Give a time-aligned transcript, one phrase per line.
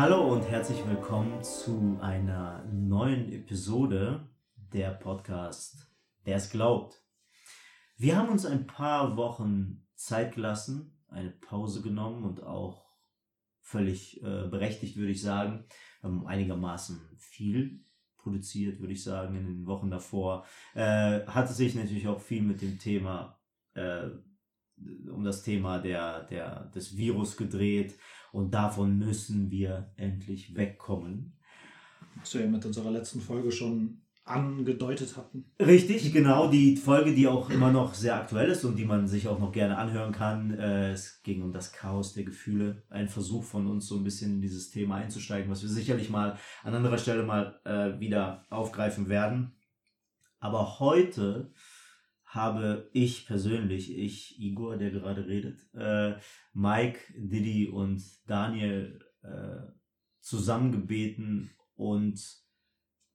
[0.00, 4.26] Hallo und herzlich willkommen zu einer neuen Episode
[4.72, 5.92] der Podcast
[6.24, 7.04] Wer es glaubt.
[7.98, 12.96] Wir haben uns ein paar Wochen Zeit gelassen, eine Pause genommen und auch
[13.60, 15.66] völlig äh, berechtigt, würde ich sagen,
[16.02, 17.84] haben einigermaßen viel
[18.16, 20.46] produziert, würde ich sagen, in den Wochen davor.
[20.72, 23.38] Äh, hatte sich natürlich auch viel mit dem Thema,
[23.74, 24.08] äh,
[25.12, 27.96] um das Thema der, der, des Virus gedreht
[28.32, 31.36] und davon müssen wir endlich wegkommen.
[32.18, 35.50] Was wir mit unserer letzten Folge schon angedeutet hatten.
[35.58, 36.50] Richtig, genau.
[36.50, 39.52] Die Folge, die auch immer noch sehr aktuell ist und die man sich auch noch
[39.52, 40.56] gerne anhören kann.
[40.58, 42.84] Äh, es ging um das Chaos der Gefühle.
[42.90, 46.38] Ein Versuch von uns, so ein bisschen in dieses Thema einzusteigen, was wir sicherlich mal
[46.62, 49.56] an anderer Stelle mal äh, wieder aufgreifen werden.
[50.38, 51.52] Aber heute
[52.30, 56.14] habe ich persönlich, ich, Igor, der gerade redet, äh,
[56.52, 59.72] Mike, Didi und Daniel äh,
[60.20, 62.20] zusammengebeten und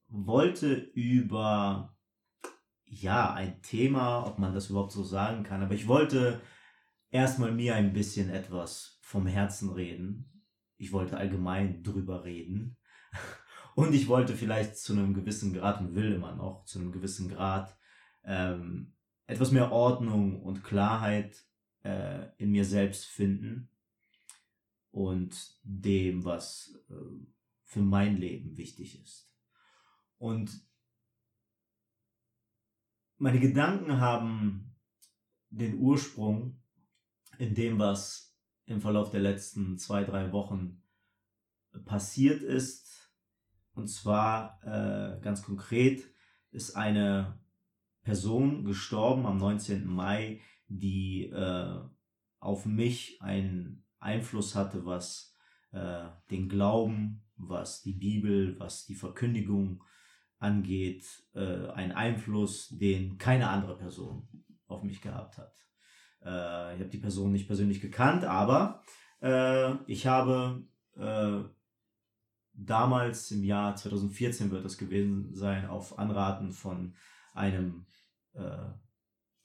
[0.10, 1.98] wollte über
[2.84, 6.42] ja ein Thema, ob man das überhaupt so sagen kann, aber ich wollte
[7.10, 10.44] erstmal mir ein bisschen etwas vom Herzen reden.
[10.76, 12.78] Ich wollte allgemein drüber reden.
[13.76, 17.28] Und ich wollte vielleicht zu einem gewissen Grad und will immer noch zu einem gewissen
[17.28, 17.78] Grad
[18.24, 18.95] ähm,
[19.28, 21.46] etwas mehr Ordnung und Klarheit
[21.84, 23.70] äh, in mir selbst finden
[24.92, 26.94] und dem, was äh,
[27.64, 29.32] für mein Leben wichtig ist.
[30.18, 30.66] Und
[33.18, 34.76] meine Gedanken haben
[35.50, 36.62] den Ursprung
[37.38, 40.84] in dem, was im Verlauf der letzten zwei, drei Wochen
[41.86, 43.12] passiert ist.
[43.74, 46.04] Und zwar äh, ganz konkret
[46.52, 47.40] ist eine
[48.06, 49.86] Person gestorben am 19.
[49.88, 51.80] Mai, die äh,
[52.40, 55.34] auf mich einen Einfluss hatte, was
[55.72, 59.84] äh, den Glauben, was die Bibel, was die Verkündigung
[60.38, 64.28] angeht, äh, ein Einfluss, den keine andere Person
[64.68, 65.56] auf mich gehabt hat.
[66.24, 68.84] Äh, ich habe die Person nicht persönlich gekannt, aber
[69.22, 70.64] äh, ich habe
[70.96, 71.44] äh,
[72.54, 76.94] damals im Jahr 2014 wird das gewesen sein, auf Anraten von
[77.34, 77.88] einem
[78.36, 78.74] äh,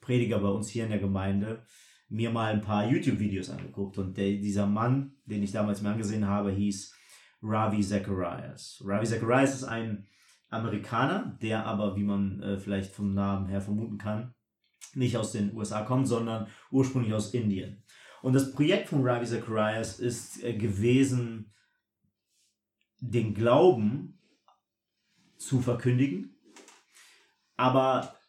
[0.00, 1.64] Prediger bei uns hier in der Gemeinde,
[2.08, 6.26] mir mal ein paar YouTube-Videos angeguckt und der, dieser Mann, den ich damals mir angesehen
[6.26, 6.94] habe, hieß
[7.42, 8.82] Ravi Zacharias.
[8.84, 10.06] Ravi Zacharias ist ein
[10.48, 14.34] Amerikaner, der aber, wie man äh, vielleicht vom Namen her vermuten kann,
[14.94, 17.84] nicht aus den USA kommt, sondern ursprünglich aus Indien.
[18.22, 21.52] Und das Projekt von Ravi Zacharias ist äh, gewesen,
[23.00, 24.18] den Glauben
[25.38, 26.36] zu verkündigen,
[27.56, 28.19] aber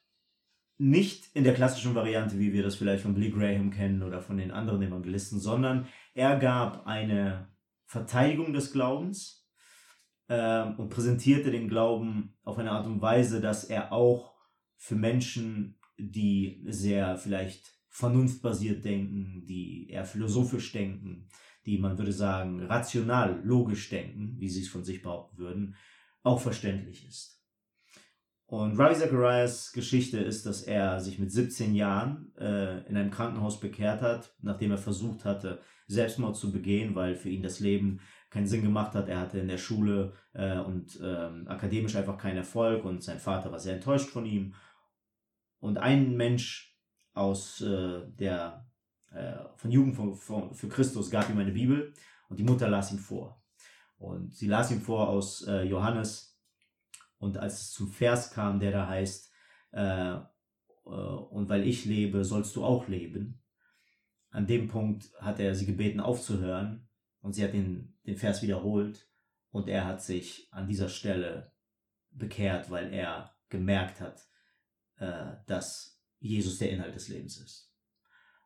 [0.81, 4.38] nicht in der klassischen Variante, wie wir das vielleicht von Billy Graham kennen oder von
[4.38, 7.50] den anderen Evangelisten, sondern er gab eine
[7.86, 9.42] Verteidigung des Glaubens,
[10.31, 14.34] ähm, und präsentierte den Glauben auf eine Art und Weise, dass er auch
[14.78, 21.28] für Menschen, die sehr vielleicht vernunftbasiert denken, die eher philosophisch denken,
[21.66, 25.75] die man würde sagen rational, logisch denken, wie sie es von sich behaupten würden,
[26.24, 27.41] auch verständlich ist.
[28.51, 33.62] Und Ravi Zacharias Geschichte ist, dass er sich mit 17 Jahren äh, in einem Krankenhaus
[33.62, 38.47] bekehrt hat, nachdem er versucht hatte, Selbstmord zu begehen, weil für ihn das Leben keinen
[38.47, 39.07] Sinn gemacht hat.
[39.07, 43.53] Er hatte in der Schule äh, und ähm, akademisch einfach keinen Erfolg und sein Vater
[43.53, 44.53] war sehr enttäuscht von ihm.
[45.62, 46.78] Und ein Mensch
[47.13, 48.69] aus äh, der
[49.12, 51.94] äh, von Jugend für, für, für, Christus gab ihm eine Bibel
[52.28, 53.41] und die Mutter las ihm vor.
[53.97, 56.31] Und sie las ihm vor aus äh, Johannes
[57.21, 59.31] und als es zum Vers kam, der da heißt,
[59.73, 63.44] äh, äh, und weil ich lebe, sollst du auch leben.
[64.31, 66.89] An dem Punkt hat er sie gebeten aufzuhören
[67.19, 69.07] und sie hat den, den Vers wiederholt
[69.51, 71.53] und er hat sich an dieser Stelle
[72.09, 74.27] bekehrt, weil er gemerkt hat,
[74.97, 77.71] äh, dass Jesus der Inhalt des Lebens ist.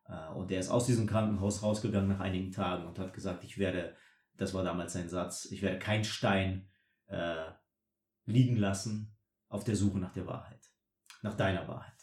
[0.10, 3.58] Äh, und er ist aus diesem Krankenhaus rausgegangen nach einigen Tagen und hat gesagt, ich
[3.58, 3.96] werde,
[4.36, 6.68] das war damals sein Satz, ich werde keinen Stein
[7.08, 7.52] äh,
[8.26, 9.16] liegen lassen
[9.50, 10.72] auf der Suche nach der Wahrheit,
[11.22, 11.94] nach deiner Wahrheit.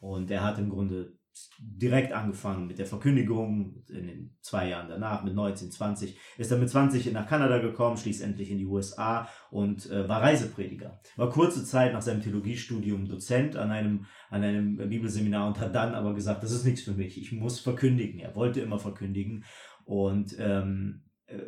[0.00, 1.18] Und er hat im Grunde
[1.58, 6.60] direkt angefangen mit der Verkündigung in den zwei Jahren danach, mit 19, 20, ist dann
[6.60, 11.00] mit 20 nach Kanada gekommen, schließlich in die USA und äh, war Reiseprediger.
[11.16, 15.94] War kurze Zeit nach seinem Theologiestudium Dozent an einem, an einem Bibelseminar und hat dann
[15.94, 18.20] aber gesagt, das ist nichts für mich, ich muss verkündigen.
[18.20, 19.44] Er wollte immer verkündigen
[19.84, 21.38] und ähm, äh,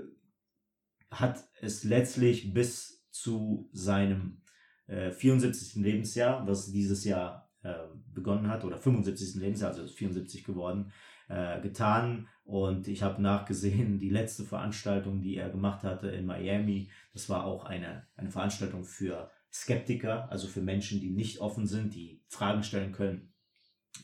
[1.11, 4.43] hat es letztlich bis zu seinem
[4.87, 5.77] äh, 74.
[5.83, 7.75] Lebensjahr, was dieses Jahr äh,
[8.13, 9.37] begonnen hat, oder 75.
[9.37, 10.93] Lebensjahr, also ist 74 geworden,
[11.29, 12.29] äh, getan.
[12.45, 17.45] Und ich habe nachgesehen, die letzte Veranstaltung, die er gemacht hatte in Miami, das war
[17.45, 22.63] auch eine, eine Veranstaltung für Skeptiker, also für Menschen, die nicht offen sind, die Fragen
[22.63, 23.33] stellen können,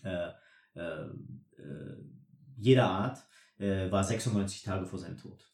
[0.02, 0.30] äh,
[0.74, 1.04] äh,
[1.58, 1.96] äh
[2.58, 3.26] jeder Art,
[3.58, 5.52] äh, war 96 Tage vor seinem Tod.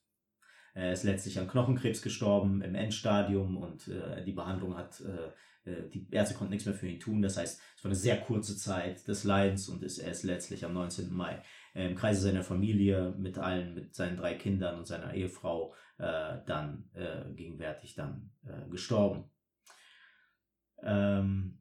[0.75, 5.89] Er ist letztlich an Knochenkrebs gestorben im Endstadium und äh, die Behandlung hat, äh, äh,
[5.91, 7.21] die Ärzte konnten nichts mehr für ihn tun.
[7.21, 10.65] Das heißt, es war eine sehr kurze Zeit des Leidens und ist, er ist letztlich
[10.65, 11.13] am 19.
[11.13, 11.43] Mai
[11.75, 16.39] äh, im Kreise seiner Familie mit allen, mit seinen drei Kindern und seiner Ehefrau äh,
[16.47, 19.25] dann äh, gegenwärtig dann äh, gestorben.
[20.83, 21.59] Ähm,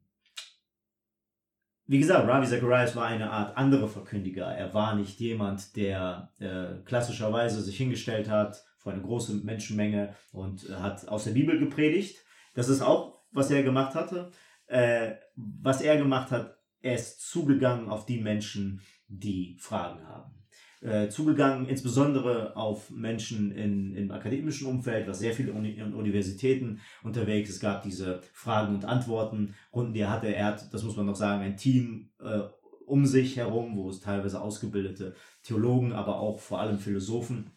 [1.86, 4.46] wie gesagt, Ravi Zacharias war eine Art anderer Verkündiger.
[4.46, 10.68] Er war nicht jemand, der äh, klassischerweise sich hingestellt hat vor eine große Menschenmenge und
[10.68, 12.18] äh, hat aus der Bibel gepredigt.
[12.54, 14.30] Das ist auch, was er gemacht hatte.
[14.66, 20.32] Äh, was er gemacht hat, er ist zugegangen auf die Menschen, die Fragen haben.
[20.80, 27.50] Äh, zugegangen insbesondere auf Menschen in, im akademischen Umfeld, was sehr viele Uni Universitäten unterwegs.
[27.50, 30.34] Es gab diese Fragen und Antworten Runden, die er hatte.
[30.34, 32.40] Er hat, das muss man noch sagen, ein Team äh,
[32.84, 35.14] um sich herum, wo es teilweise ausgebildete
[35.44, 37.52] Theologen, aber auch vor allem Philosophen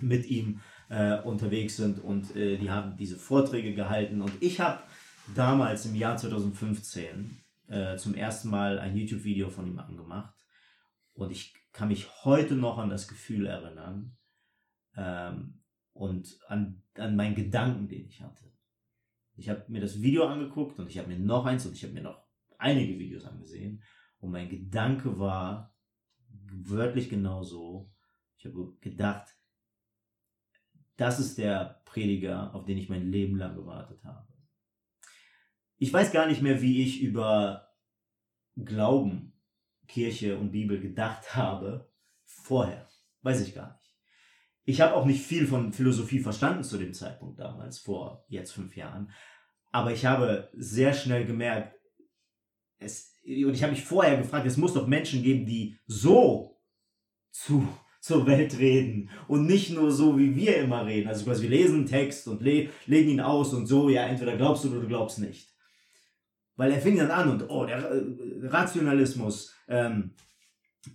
[0.00, 4.22] mit ihm äh, unterwegs sind und äh, die haben diese Vorträge gehalten.
[4.22, 4.82] Und ich habe
[5.34, 10.34] damals im Jahr 2015 äh, zum ersten Mal ein YouTube-Video von ihm angemacht.
[11.12, 14.16] Und ich kann mich heute noch an das Gefühl erinnern
[14.96, 15.60] ähm,
[15.92, 18.52] und an, an meinen Gedanken, den ich hatte.
[19.36, 21.92] Ich habe mir das Video angeguckt und ich habe mir noch eins und ich habe
[21.92, 22.24] mir noch
[22.58, 23.82] einige Videos angesehen.
[24.18, 25.74] Und mein Gedanke war
[26.50, 27.92] wörtlich genauso.
[28.36, 29.37] Ich habe gedacht,
[30.98, 34.28] das ist der Prediger, auf den ich mein Leben lang gewartet habe.
[35.78, 37.68] Ich weiß gar nicht mehr, wie ich über
[38.56, 39.32] Glauben,
[39.86, 41.90] Kirche und Bibel gedacht habe
[42.24, 42.88] vorher.
[43.22, 43.78] Weiß ich gar nicht.
[44.64, 48.76] Ich habe auch nicht viel von Philosophie verstanden zu dem Zeitpunkt damals, vor jetzt fünf
[48.76, 49.10] Jahren.
[49.70, 51.74] Aber ich habe sehr schnell gemerkt,
[52.78, 56.60] es, und ich habe mich vorher gefragt, es muss doch Menschen geben, die so
[57.30, 57.66] zu
[58.00, 61.08] zur Welt reden und nicht nur so, wie wir immer reden.
[61.08, 64.36] Also quasi wir lesen einen Text und le legen ihn aus und so, ja, entweder
[64.36, 65.52] glaubst du oder du glaubst nicht.
[66.56, 68.02] Weil er fing dann an und, oh, der äh,
[68.42, 70.14] Rationalismus, ähm,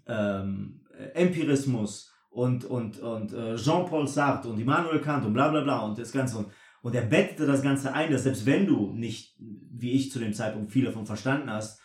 [0.07, 0.81] ähm,
[1.13, 5.97] Empirismus und, und, und äh, Jean-Paul Sartre und Immanuel Kant und bla bla bla und
[5.97, 6.37] das Ganze.
[6.37, 6.47] Und,
[6.81, 10.33] und er bettete das Ganze ein, dass selbst wenn du nicht, wie ich zu dem
[10.33, 11.79] Zeitpunkt viel davon verstanden hast,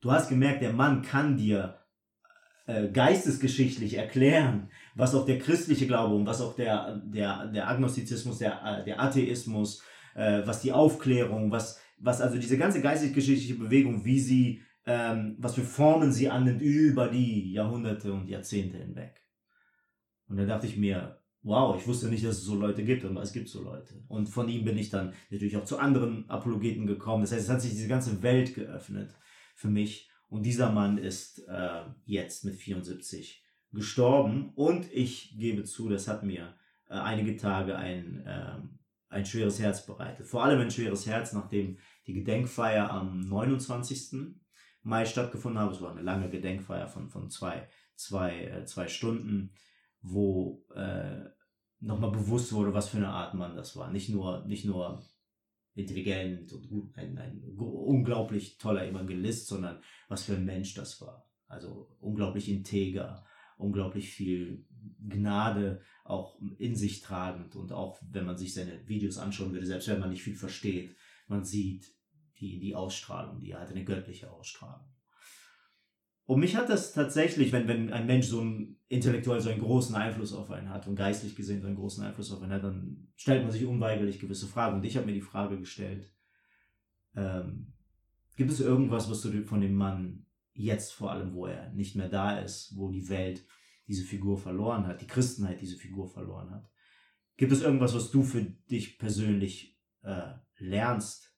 [0.00, 1.78] du hast gemerkt, der Mann kann dir
[2.66, 8.38] äh, geistesgeschichtlich erklären, was auch der christliche Glaube und was auch der, der, der Agnostizismus,
[8.38, 9.82] der, äh, der Atheismus,
[10.14, 15.54] äh, was die Aufklärung, was, was also diese ganze geistesgeschichtliche Bewegung, wie sie, ähm, was
[15.54, 19.22] für Formen sie annimmt über die Jahrhunderte und Jahrzehnte hinweg.
[20.28, 23.22] Und da dachte ich mir, wow, ich wusste nicht, dass es so Leute gibt, aber
[23.22, 24.02] es gibt so Leute.
[24.08, 27.22] Und von ihm bin ich dann natürlich auch zu anderen Apologeten gekommen.
[27.22, 29.14] Das heißt, es hat sich diese ganze Welt geöffnet
[29.54, 30.08] für mich.
[30.32, 34.54] Und dieser Mann ist äh, jetzt mit 74 gestorben.
[34.54, 36.54] Und ich gebe zu, das hat mir
[36.88, 38.56] äh, einige Tage ein, äh,
[39.10, 40.26] ein schweres Herz bereitet.
[40.26, 44.34] Vor allem ein schweres Herz, nachdem die Gedenkfeier am 29.
[44.82, 45.72] Mai stattgefunden hat.
[45.72, 49.52] Es war eine lange Gedenkfeier von, von zwei, zwei, äh, zwei Stunden,
[50.00, 51.26] wo äh,
[51.80, 53.90] nochmal bewusst wurde, was für eine Art Mann das war.
[53.90, 55.04] Nicht nur, nicht nur
[55.74, 61.26] intelligent und gut, ein, ein unglaublich toller Evangelist, sondern was für ein Mensch das war.
[61.48, 63.24] Also unglaublich integer,
[63.56, 64.66] unglaublich viel
[65.08, 69.88] Gnade auch in sich tragend und auch wenn man sich seine Videos anschauen würde, selbst
[69.88, 70.96] wenn man nicht viel versteht,
[71.28, 71.86] man sieht
[72.38, 74.92] die, die Ausstrahlung, die er hat, eine göttliche Ausstrahlung.
[76.24, 79.94] Und mich hat das tatsächlich, wenn, wenn ein Mensch so einen intellektuell so einen großen
[79.94, 83.08] Einfluss auf einen hat und geistlich gesehen so einen großen Einfluss auf einen hat, dann
[83.16, 84.76] stellt man sich unweigerlich gewisse Fragen.
[84.76, 86.12] Und ich habe mir die Frage gestellt,
[87.16, 87.72] ähm,
[88.36, 92.08] gibt es irgendwas, was du von dem Mann jetzt vor allem, wo er nicht mehr
[92.08, 93.44] da ist, wo die Welt
[93.88, 96.70] diese Figur verloren hat, die Christenheit diese Figur verloren hat,
[97.36, 101.36] gibt es irgendwas, was du für dich persönlich äh, lernst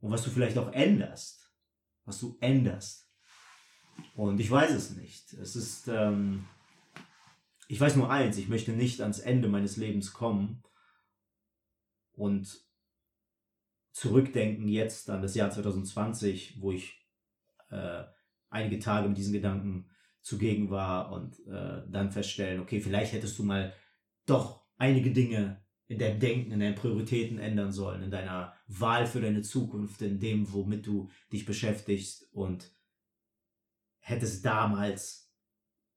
[0.00, 1.52] und was du vielleicht auch änderst,
[2.04, 3.05] was du änderst?
[4.14, 5.32] Und ich weiß es nicht.
[5.34, 6.46] Es ist, ähm,
[7.68, 10.62] ich weiß nur eins, ich möchte nicht ans Ende meines Lebens kommen
[12.12, 12.60] und
[13.92, 17.06] zurückdenken jetzt an das Jahr 2020, wo ich
[17.70, 18.04] äh,
[18.50, 19.90] einige Tage mit diesen Gedanken
[20.22, 23.72] zugegen war und äh, dann feststellen, okay, vielleicht hättest du mal
[24.26, 29.20] doch einige Dinge in deinem Denken, in deinen Prioritäten ändern sollen, in deiner Wahl für
[29.20, 32.75] deine Zukunft, in dem, womit du dich beschäftigst und
[34.06, 35.32] hättest damals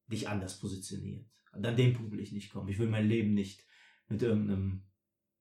[0.07, 1.29] dich anders positioniert.
[1.51, 2.67] Und an dem Punkt will ich nicht kommen.
[2.67, 3.63] Ich will mein Leben nicht
[4.07, 4.87] mit irgendeinem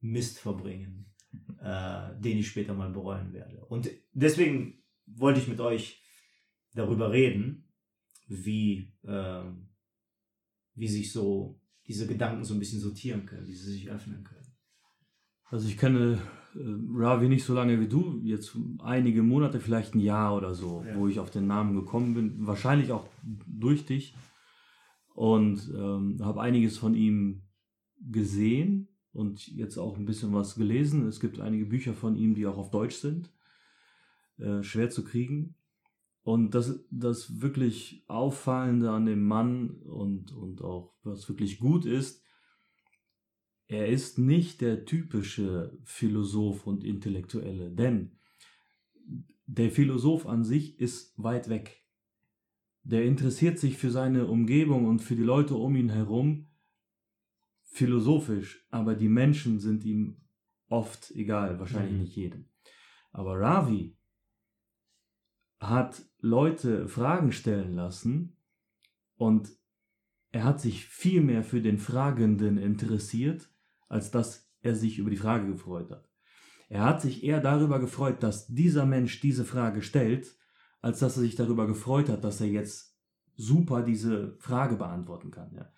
[0.00, 1.14] Mist verbringen,
[1.60, 3.64] äh, den ich später mal bereuen werde.
[3.64, 6.04] Und deswegen wollte ich mit euch
[6.74, 7.72] darüber reden,
[8.26, 9.44] wie, äh,
[10.74, 14.54] wie sich so diese Gedanken so ein bisschen sortieren können, wie sie sich öffnen können.
[15.44, 16.20] Also ich kenne
[16.58, 16.62] äh,
[16.94, 20.96] Ravi nicht so lange wie du, jetzt einige Monate, vielleicht ein Jahr oder so, ja.
[20.96, 23.06] wo ich auf den Namen gekommen bin, wahrscheinlich auch
[23.46, 24.14] durch dich
[25.14, 27.42] und ähm, habe einiges von ihm
[28.10, 31.06] gesehen und jetzt auch ein bisschen was gelesen.
[31.06, 33.32] Es gibt einige Bücher von ihm, die auch auf Deutsch sind,
[34.38, 35.54] äh, schwer zu kriegen.
[36.22, 42.22] Und das, das wirklich Auffallende an dem Mann und, und auch was wirklich gut ist,
[43.68, 48.18] er ist nicht der typische Philosoph und Intellektuelle, denn
[49.46, 51.84] der Philosoph an sich ist weit weg.
[52.82, 56.46] Der interessiert sich für seine Umgebung und für die Leute um ihn herum
[57.64, 60.22] philosophisch, aber die Menschen sind ihm
[60.68, 62.00] oft egal, wahrscheinlich mhm.
[62.00, 62.48] nicht jedem.
[63.10, 63.96] Aber Ravi
[65.60, 68.38] hat Leute Fragen stellen lassen
[69.16, 69.50] und
[70.30, 73.50] er hat sich viel mehr für den Fragenden interessiert,
[73.88, 76.08] als dass er sich über die Frage gefreut hat.
[76.68, 80.36] Er hat sich eher darüber gefreut, dass dieser Mensch diese Frage stellt,
[80.80, 82.98] als dass er sich darüber gefreut hat, dass er jetzt
[83.34, 85.54] super diese Frage beantworten kann.
[85.54, 85.72] Ja.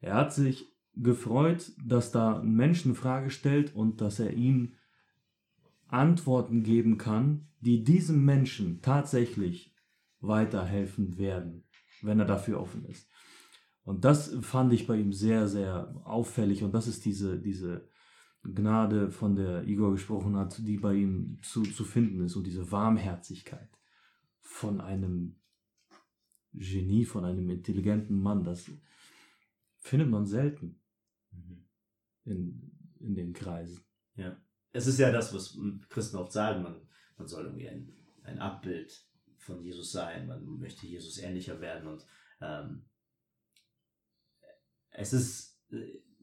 [0.00, 4.74] Er hat sich gefreut, dass da ein Mensch eine Frage stellt und dass er ihm
[5.86, 9.74] Antworten geben kann, die diesem Menschen tatsächlich
[10.20, 11.64] weiterhelfen werden,
[12.02, 13.09] wenn er dafür offen ist.
[13.84, 16.62] Und das fand ich bei ihm sehr, sehr auffällig.
[16.62, 17.88] Und das ist diese, diese
[18.42, 22.36] Gnade, von der Igor gesprochen hat, die bei ihm zu, zu finden ist.
[22.36, 23.70] Und diese Warmherzigkeit
[24.40, 25.36] von einem
[26.52, 28.44] Genie, von einem intelligenten Mann.
[28.44, 28.70] Das
[29.78, 30.80] findet man selten
[31.32, 31.64] mhm.
[32.24, 33.80] in, in den Kreisen.
[34.16, 34.36] Ja
[34.72, 35.58] es ist ja das, was
[35.88, 36.80] Christen oft sagen, man,
[37.16, 39.04] man soll irgendwie ein, ein Abbild
[39.38, 42.06] von Jesus sein, man möchte Jesus ähnlicher werden und
[42.40, 42.84] ähm,
[44.92, 45.76] es ist, äh,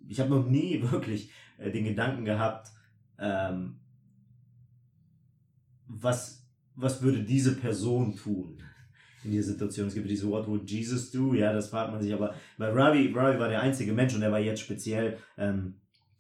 [0.08, 2.70] ich habe noch nie wirklich äh, den Gedanken gehabt,
[3.20, 3.80] ähm,
[5.88, 6.46] was,
[6.76, 8.62] was würde diese Person tun
[9.24, 9.88] in dieser Situation?
[9.88, 11.34] Es gibt diese What would Jesus do?
[11.34, 14.32] Ja, das fragt man sich, aber bei Ravi, Ravi war der einzige Mensch und er
[14.32, 15.76] war jetzt speziell ähm,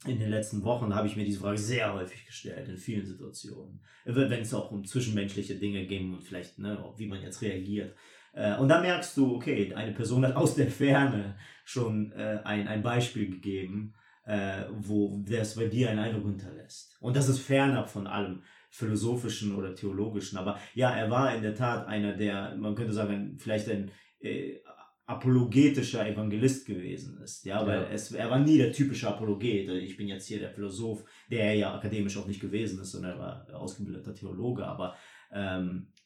[0.06, 3.82] in den letzten Wochen habe ich mir diese Frage sehr häufig gestellt, in vielen Situationen.
[4.06, 7.96] Wenn es auch um zwischenmenschliche Dinge ging und vielleicht, ne, wie man jetzt reagiert.
[8.38, 12.68] Äh, und da merkst du, okay, eine Person hat aus der Ferne schon äh, ein,
[12.68, 16.98] ein Beispiel gegeben, äh, wo das bei dir einen Eindruck hinterlässt.
[17.02, 20.38] Und das ist fernab von allem philosophischen oder theologischen.
[20.38, 23.90] Aber ja, er war in der Tat einer der, man könnte sagen, vielleicht ein
[24.20, 24.60] äh,
[25.08, 27.90] apologetischer Evangelist gewesen ist, ja, weil ja.
[27.90, 29.70] es, er war nie der typische Apologet.
[29.70, 33.14] Ich bin jetzt hier der Philosoph, der er ja akademisch auch nicht gewesen ist, sondern
[33.14, 34.96] er war ausgebildeter Theologe, aber
[35.32, 35.97] ähm, äh,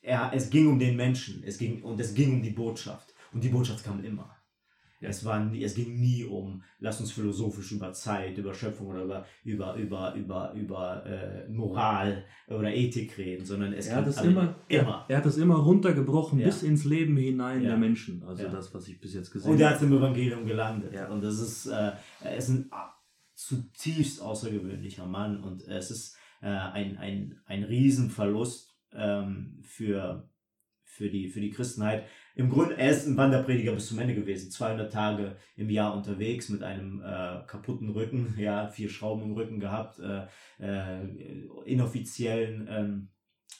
[0.00, 3.14] er, es ging um den Menschen, es ging, und es ging um die Botschaft.
[3.32, 4.36] Und die Botschaft kam immer.
[5.00, 9.04] Es, war nie, es ging nie um, lass uns philosophisch über Zeit, über Schöpfung oder
[9.04, 14.56] über, über, über, über, über äh, Moral oder Ethik reden, sondern es er hat immer,
[14.68, 15.04] immer.
[15.06, 16.46] Er, er, hat es immer runtergebrochen ja.
[16.46, 17.70] bis ins Leben hinein ja.
[17.70, 18.22] der Menschen.
[18.24, 18.48] Also ja.
[18.48, 19.54] das, was ich bis jetzt gesehen habe.
[19.54, 20.94] Und er hat im Evangelium gelandet.
[21.10, 22.70] Und das ist, äh, er ist ein
[23.34, 30.28] zutiefst außergewöhnlicher Mann und es ist äh, ein, ein, ein Riesenverlust ähm, für,
[30.84, 32.04] für, die, für die Christenheit
[32.36, 34.50] im Grunde, er ist ein Wanderprediger bis zum Ende gewesen.
[34.50, 39.58] 200 Tage im Jahr unterwegs mit einem äh, kaputten Rücken, ja, vier Schrauben im Rücken
[39.58, 40.26] gehabt, äh,
[40.60, 43.08] äh, inoffiziellen ähm,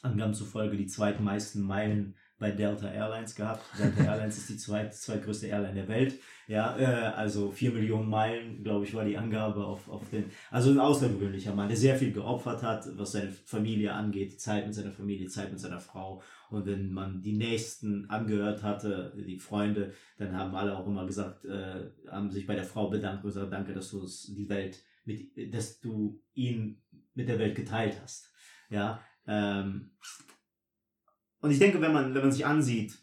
[0.03, 3.65] Angaben zufolge die zweitmeisten Meilen bei Delta Airlines gehabt.
[3.79, 6.19] Delta Airlines ist die zweit, zweitgrößte Airline der Welt.
[6.49, 10.27] Ja, äh, also vier Millionen Meilen, glaube ich, war die Angabe auf, auf den.
[10.51, 14.75] Also ein außergewöhnlicher Mann, der sehr viel geopfert hat, was seine Familie angeht, Zeit mit
[14.75, 16.23] seiner Familie, Zeit mit seiner Frau.
[16.51, 21.45] Und wenn man die Nächsten angehört hatte, die Freunde, dann haben alle auch immer gesagt,
[21.45, 25.55] äh, haben sich bei der Frau bedankt und gesagt, danke, dass du die Welt mit,
[25.55, 26.83] dass du ihn
[27.15, 28.31] mit der Welt geteilt hast.
[28.71, 29.91] Ja, ähm,
[31.41, 32.99] und ich denke, wenn man, wenn man sich ansieht,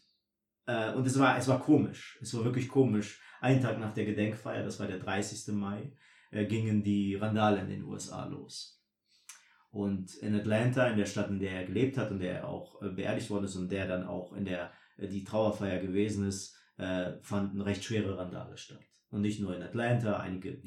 [0.66, 4.06] äh, und es war, es war komisch, es war wirklich komisch, einen Tag nach der
[4.06, 5.54] Gedenkfeier, das war der 30.
[5.54, 5.92] Mai,
[6.32, 8.82] äh, gingen die Randale in den USA los.
[9.72, 12.82] Und in Atlanta, in der Stadt, in der er gelebt hat und der er auch
[12.82, 16.56] äh, beerdigt worden ist und der dann auch in der äh, die Trauerfeier gewesen ist,
[16.78, 18.84] äh, fanden recht schwere Randale statt.
[19.10, 20.60] Und nicht nur in Atlanta, einige,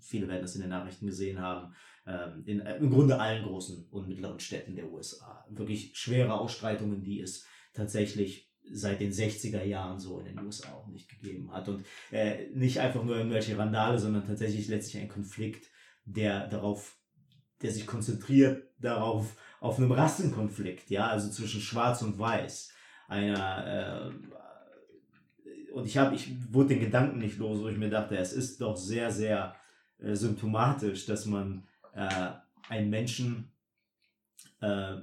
[0.00, 1.74] viele werden das in den Nachrichten gesehen haben,
[2.46, 5.44] in äh, im Grunde allen großen und mittleren Städten der USA.
[5.50, 10.86] Wirklich schwere Ausstreitungen, die es tatsächlich seit den 60er Jahren so in den USA auch
[10.88, 11.68] nicht gegeben hat.
[11.68, 15.70] Und äh, nicht einfach nur irgendwelche Randale, sondern tatsächlich letztlich ein Konflikt,
[16.04, 16.96] der darauf,
[17.62, 22.72] der sich konzentriert darauf, auf einem Rassenkonflikt, ja, also zwischen Schwarz und Weiß.
[23.08, 28.16] Einer, äh, und ich habe, ich wurde den Gedanken nicht los, wo ich mir dachte,
[28.16, 29.54] es ist doch sehr, sehr
[29.98, 32.30] äh, symptomatisch, dass man äh,
[32.68, 33.52] einen Menschen
[34.60, 34.96] äh,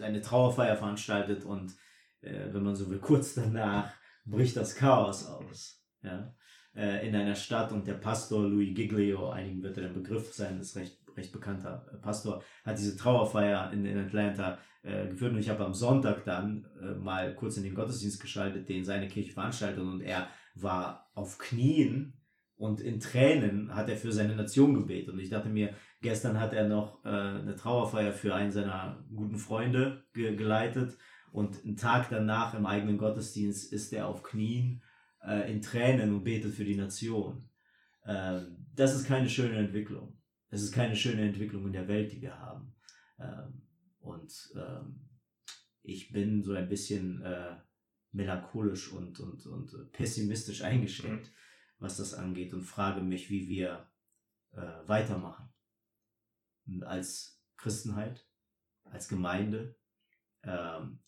[0.00, 1.74] eine Trauerfeier veranstaltet und
[2.20, 3.92] äh, wenn man so will, kurz danach
[4.24, 5.82] bricht das Chaos aus.
[6.02, 6.34] Ja?
[6.74, 10.60] Äh, in einer Stadt und der Pastor Louis Giglio, einigen wird er der Begriff sein,
[10.60, 15.38] ist recht, recht bekannter äh, Pastor, hat diese Trauerfeier in, in Atlanta äh, geführt und
[15.38, 19.32] ich habe am Sonntag dann äh, mal kurz in den Gottesdienst geschaltet, den seine Kirche
[19.32, 22.17] veranstaltet und er war auf Knien
[22.58, 25.14] und in Tränen hat er für seine Nation gebetet.
[25.14, 29.38] Und ich dachte mir, gestern hat er noch äh, eine Trauerfeier für einen seiner guten
[29.38, 30.98] Freunde ge geleitet.
[31.30, 34.82] Und einen Tag danach im eigenen Gottesdienst ist er auf Knien
[35.24, 37.48] äh, in Tränen und betet für die Nation.
[38.04, 40.20] Ähm, das ist keine schöne Entwicklung.
[40.50, 42.74] Das ist keine schöne Entwicklung in der Welt, die wir haben.
[43.20, 43.62] Ähm,
[44.00, 45.08] und ähm,
[45.84, 47.54] ich bin so ein bisschen äh,
[48.10, 51.30] melancholisch und, und, und pessimistisch eingestellt
[51.78, 53.90] was das angeht und frage mich, wie wir
[54.52, 55.52] äh, weitermachen.
[56.82, 58.28] Als Christenheit,
[58.84, 59.76] als Gemeinde,
[60.42, 61.00] ähm,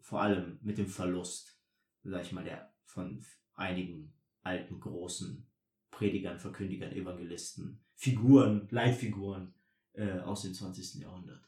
[0.00, 1.60] vor allem mit dem Verlust,
[2.02, 5.46] sag ich mal, der von einigen alten, großen
[5.90, 9.54] Predigern, Verkündigern, Evangelisten, Figuren, Leitfiguren
[9.92, 11.02] äh, aus dem 20.
[11.02, 11.44] Jahrhundert.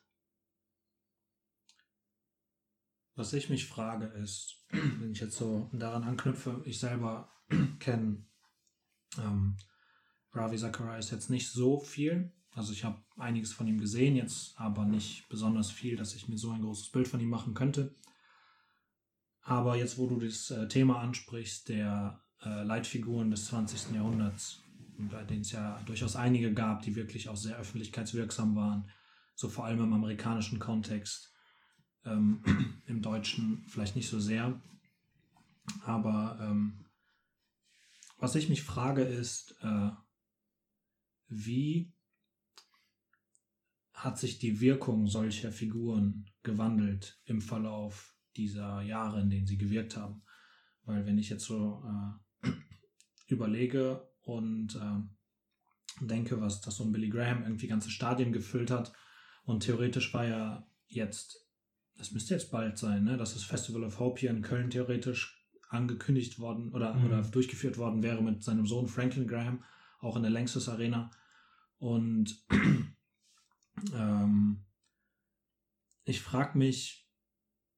[3.14, 7.30] Was ich mich frage ist, wenn ich jetzt so daran anknüpfe, ich selber
[7.78, 8.24] kenne
[9.18, 9.56] ähm,
[10.32, 12.32] Ravi Zacharias jetzt nicht so viel.
[12.52, 16.38] Also ich habe einiges von ihm gesehen, jetzt aber nicht besonders viel, dass ich mir
[16.38, 17.94] so ein großes Bild von ihm machen könnte.
[19.42, 23.94] Aber jetzt, wo du das äh, Thema ansprichst, der äh, Leitfiguren des 20.
[23.94, 24.62] Jahrhunderts,
[24.98, 28.90] bei denen es ja durchaus einige gab, die wirklich auch sehr öffentlichkeitswirksam waren,
[29.34, 31.32] so vor allem im amerikanischen Kontext,
[32.04, 32.42] ähm,
[32.86, 34.60] im Deutschen vielleicht nicht so sehr,
[35.84, 36.84] aber ähm,
[38.20, 39.90] was ich mich frage ist, äh,
[41.28, 41.92] wie
[43.94, 49.96] hat sich die Wirkung solcher Figuren gewandelt im Verlauf dieser Jahre, in denen sie gewirkt
[49.96, 50.22] haben?
[50.84, 51.82] Weil wenn ich jetzt so
[52.44, 52.48] äh,
[53.26, 58.92] überlege und äh, denke, was das so ein Billy Graham irgendwie ganze Stadien gefüllt hat
[59.44, 61.48] und theoretisch war ja jetzt,
[61.96, 65.39] das müsste jetzt bald sein, ne, dass das Festival of Hope hier in Köln theoretisch
[65.70, 67.06] angekündigt worden oder, mhm.
[67.06, 69.64] oder durchgeführt worden wäre mit seinem Sohn Franklin Graham,
[70.00, 71.10] auch in der Längstes Arena.
[71.78, 72.44] Und
[73.94, 74.64] ähm,
[76.04, 77.08] ich frage mich,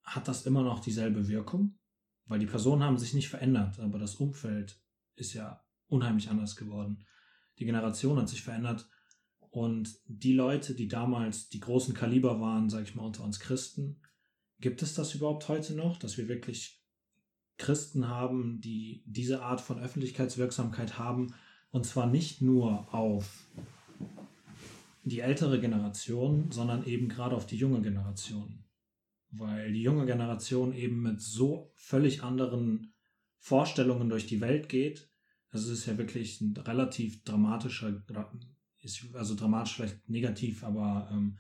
[0.02, 1.78] hat das immer noch dieselbe Wirkung?
[2.26, 4.80] Weil die Personen haben sich nicht verändert, aber das Umfeld
[5.16, 7.04] ist ja unheimlich anders geworden.
[7.58, 8.88] Die Generation hat sich verändert
[9.38, 14.00] und die Leute, die damals die großen Kaliber waren, sage ich mal, unter uns Christen,
[14.60, 16.81] gibt es das überhaupt heute noch, dass wir wirklich
[17.58, 21.34] Christen haben, die diese Art von Öffentlichkeitswirksamkeit haben,
[21.70, 23.46] und zwar nicht nur auf
[25.04, 28.64] die ältere Generation, sondern eben gerade auf die junge Generation.
[29.30, 32.92] Weil die junge Generation eben mit so völlig anderen
[33.38, 35.10] Vorstellungen durch die Welt geht.
[35.50, 38.02] Das ist ja wirklich ein relativ dramatischer,
[39.14, 41.38] also dramatisch vielleicht negativ, aber ähm,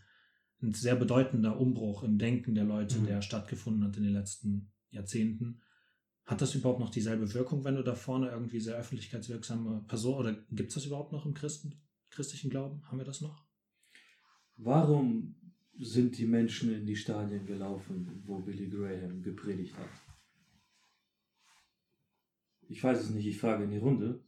[0.62, 3.06] ein sehr bedeutender Umbruch im Denken der Leute, mhm.
[3.06, 5.60] der stattgefunden hat in den letzten Jahrzehnten.
[6.24, 10.32] Hat das überhaupt noch dieselbe Wirkung, wenn du da vorne irgendwie sehr öffentlichkeitswirksame Person oder
[10.50, 11.80] gibt es das überhaupt noch im Christen,
[12.10, 12.82] christlichen Glauben?
[12.86, 13.44] Haben wir das noch?
[14.56, 15.34] Warum
[15.78, 19.88] sind die Menschen in die Stadien gelaufen, wo Billy Graham gepredigt hat?
[22.68, 24.22] Ich weiß es nicht, ich frage in die Runde.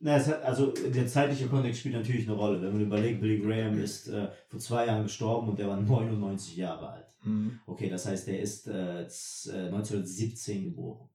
[0.00, 2.60] Na, hat, also der zeitliche Kontext spielt natürlich eine Rolle.
[2.60, 6.56] Wenn man überlegt, Billy Graham ist äh, vor zwei Jahren gestorben und der war 99
[6.56, 7.16] Jahre alt.
[7.22, 7.58] Mhm.
[7.66, 11.08] Okay, das heißt, der ist äh, 1917 äh, geboren.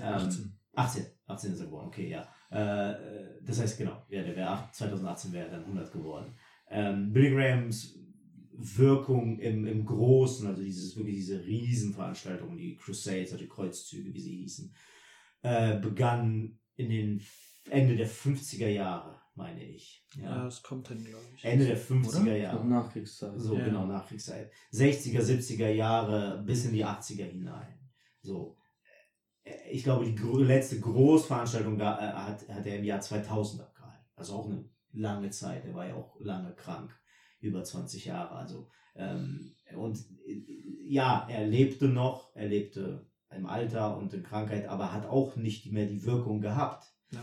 [0.00, 0.58] Ähm, 18.
[0.74, 1.06] 18.
[1.26, 2.28] 18 ist er geboren, okay, ja.
[2.50, 2.94] Äh,
[3.42, 6.34] das heißt, genau, ja, der wäre 2018 wäre er dann 100 geworden.
[6.70, 7.98] Ähm, Billy Grahams
[8.58, 14.20] Wirkung im, im Großen, also dieses wirklich diese Riesenveranstaltungen, die Crusades, also die Kreuzzüge, wie
[14.20, 14.74] sie hießen,
[15.42, 17.20] äh, begann in den
[17.70, 20.06] Ende der 50er Jahre, meine ich.
[20.16, 21.44] Ja, ja das kommt dann, glaube ich.
[21.44, 22.36] Ende der 50er Oder?
[22.36, 22.66] Jahre.
[22.66, 23.32] Nachkriegszeit.
[23.36, 23.64] So, ja.
[23.64, 24.50] genau, Nachkriegszeit.
[24.72, 27.78] 60er, 70er Jahre bis in die 80er hinein.
[28.22, 28.56] So.
[29.70, 34.04] Ich glaube, die letzte Großveranstaltung da, äh, hat, hat er im Jahr 2000 abgehalten.
[34.16, 35.64] Also auch eine lange Zeit.
[35.64, 36.98] Er war ja auch lange krank.
[37.40, 38.34] Über 20 Jahre.
[38.34, 40.42] Also Ähm, und äh,
[40.88, 45.70] ja, er lebte noch, er lebte im Alter und in Krankheit, aber hat auch nicht
[45.72, 46.86] mehr die Wirkung gehabt.
[47.10, 47.22] Ja.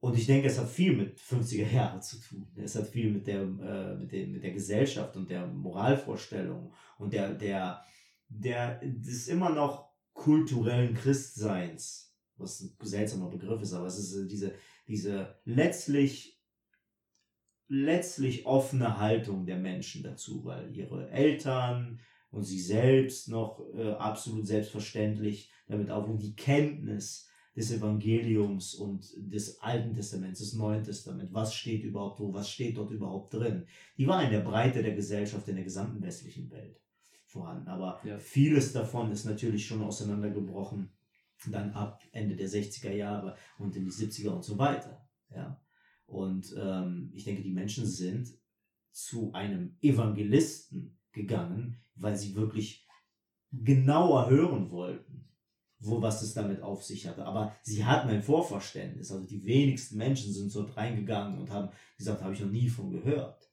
[0.00, 2.50] Und ich denke, es hat viel mit 50er Jahren zu tun.
[2.56, 7.12] Es hat viel mit der, äh, mit, dem, mit der Gesellschaft und der Moralvorstellung und
[7.12, 7.84] der, der,
[8.28, 14.26] der, des immer noch kulturellen Christseins, was ein seltsamer Begriff ist, aber es ist äh,
[14.26, 14.54] diese,
[14.88, 16.40] diese letztlich,
[17.68, 24.46] letztlich offene Haltung der Menschen dazu, weil ihre Eltern und sie selbst noch äh, absolut
[24.46, 27.29] selbstverständlich damit aufrufen, die Kenntnis,
[27.60, 31.32] des Evangeliums und des Alten Testaments, des Neuen Testaments.
[31.32, 32.32] Was steht überhaupt wo?
[32.32, 33.66] Was steht dort überhaupt drin?
[33.98, 36.80] Die war in der Breite der Gesellschaft in der gesamten westlichen Welt
[37.26, 37.68] vorhanden.
[37.68, 38.18] Aber Ja.
[38.18, 40.90] vieles davon ist natürlich schon auseinandergebrochen,
[41.50, 45.06] dann ab Ende der 60er Jahre und in die 70er und so weiter.
[45.34, 45.60] Ja.
[46.06, 48.28] Und ähm, ich denke, die Menschen sind
[48.90, 52.86] zu einem Evangelisten gegangen, weil sie wirklich
[53.52, 55.09] genauer hören wollten,
[55.80, 57.24] wo was es damit auf sich hatte.
[57.24, 59.10] Aber sie hatten ein Vorverständnis.
[59.10, 62.90] Also die wenigsten Menschen sind dort reingegangen und haben gesagt, habe ich noch nie von
[62.90, 63.50] gehört.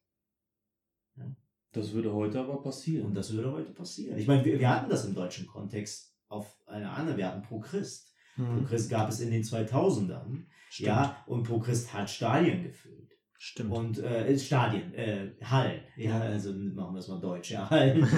[1.74, 3.08] Das würde heute aber passieren.
[3.08, 4.18] Und das würde heute passieren.
[4.18, 7.60] Ich meine, wir, wir hatten das im deutschen Kontext auf einer anderen, wir hatten Pro
[7.60, 8.14] Christ.
[8.36, 8.66] Pro Mhm.
[8.66, 10.88] Christ gab es in den 2000ern, Stimmt.
[10.88, 12.97] ja, und Pro Christ hat Stadien gefüllt.
[13.40, 13.72] Stimmt.
[13.72, 18.08] Und äh, Stadien, äh, Hallen, ja, also machen wir es mal deutsch, ja, Hallen.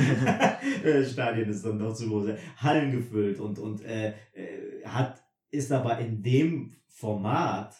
[0.84, 2.30] Äh, Stadien ist dann doch zu groß.
[2.58, 7.76] Hallen gefüllt und, und äh, äh, hat, ist aber in dem Format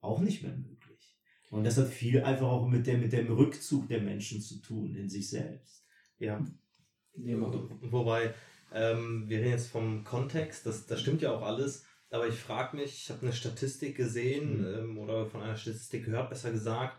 [0.00, 1.16] auch nicht mehr möglich.
[1.50, 4.94] Und das hat viel einfach auch mit, der, mit dem Rückzug der Menschen zu tun
[4.94, 5.84] in sich selbst.
[6.18, 6.44] Ja.
[7.14, 7.36] Nee.
[7.38, 8.34] Wobei,
[8.72, 12.76] ähm, wir reden jetzt vom Kontext, das, das stimmt ja auch alles, aber ich frage
[12.76, 14.66] mich, ich habe eine Statistik gesehen Mhm.
[14.66, 16.98] ähm, oder von einer Statistik gehört, besser gesagt,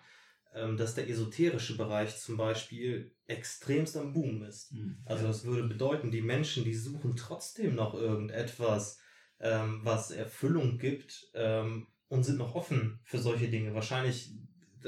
[0.53, 4.71] ähm, dass der esoterische Bereich zum Beispiel extremst am Boom ist.
[5.05, 8.99] Also das würde bedeuten, die Menschen, die suchen trotzdem noch irgendetwas,
[9.39, 13.73] ähm, was Erfüllung gibt ähm, und sind noch offen für solche Dinge.
[13.73, 14.31] Wahrscheinlich,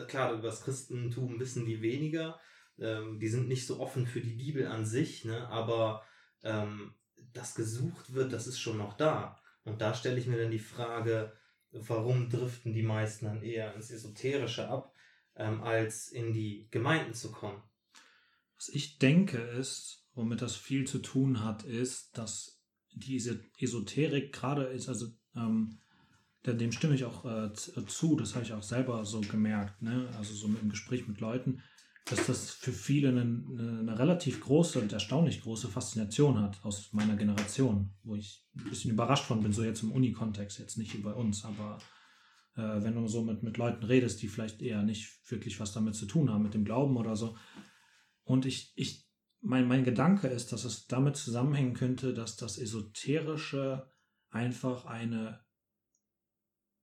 [0.07, 2.39] klar, über das Christentum wissen die weniger,
[2.79, 5.47] ähm, die sind nicht so offen für die Bibel an sich, ne?
[5.49, 6.03] aber
[6.43, 6.93] ähm,
[7.33, 9.37] das gesucht wird, das ist schon noch da.
[9.67, 11.33] Und da stelle ich mir dann die Frage,
[11.71, 14.93] warum driften die meisten dann eher ins Esoterische ab,
[15.35, 17.61] ähm, als in die Gemeinden zu kommen?
[18.55, 22.61] Was ich denke ist, womit das viel zu tun hat, ist, dass
[22.93, 25.79] diese Esoterik gerade ist, also ähm,
[26.45, 30.09] dem stimme ich auch äh, z- zu, das habe ich auch selber so gemerkt, ne?
[30.17, 31.61] also so im Gespräch mit Leuten,
[32.09, 37.15] dass das für viele eine, eine, relativ große und erstaunlich große Faszination hat aus meiner
[37.15, 41.13] Generation, wo ich ein bisschen überrascht von bin, so jetzt im Uni-Kontext, jetzt nicht bei
[41.13, 41.79] uns, aber
[42.55, 45.95] äh, wenn du so mit, mit Leuten redest, die vielleicht eher nicht wirklich was damit
[45.95, 47.37] zu tun haben, mit dem Glauben oder so.
[48.23, 49.07] Und ich, ich,
[49.41, 53.91] mein, mein Gedanke ist, dass es damit zusammenhängen könnte, dass das Esoterische
[54.29, 55.41] einfach eine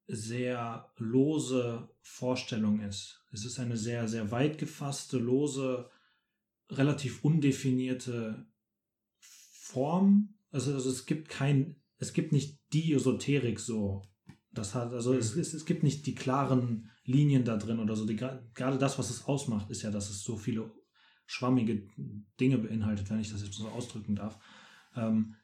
[0.06, 3.23] sehr lose Vorstellung ist.
[3.34, 5.90] Es ist eine sehr, sehr weit gefasste, lose,
[6.70, 8.46] relativ undefinierte
[9.18, 10.36] Form.
[10.50, 14.02] Also, also es gibt kein, es gibt nicht die Esoterik so.
[14.52, 18.06] Das hat, also es, es, es gibt nicht die klaren Linien da drin oder so.
[18.06, 20.72] Die, gerade das, was es ausmacht, ist ja, dass es so viele
[21.26, 21.88] schwammige
[22.40, 24.38] Dinge beinhaltet, wenn ich das jetzt so ausdrücken darf.
[24.94, 25.34] Ähm,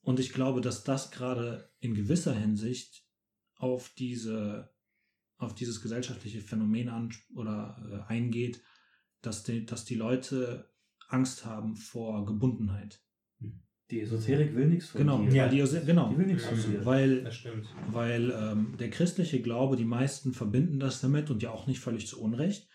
[0.00, 3.06] und ich glaube, dass das gerade in gewisser Hinsicht
[3.54, 4.74] auf diese,
[5.42, 8.62] auf dieses gesellschaftliche Phänomen an oder äh, eingeht,
[9.22, 10.70] dass die, dass die Leute
[11.08, 13.00] Angst haben vor Gebundenheit.
[13.90, 15.32] Die Esoterik will nichts von Genau, dir.
[15.34, 15.44] Ja.
[15.44, 16.84] weil die, genau, Die will nichts von dir.
[16.86, 17.66] weil Das stimmt.
[17.88, 22.06] weil ähm, der christliche Glaube, die meisten verbinden das damit und ja auch nicht völlig
[22.06, 22.68] zu Unrecht,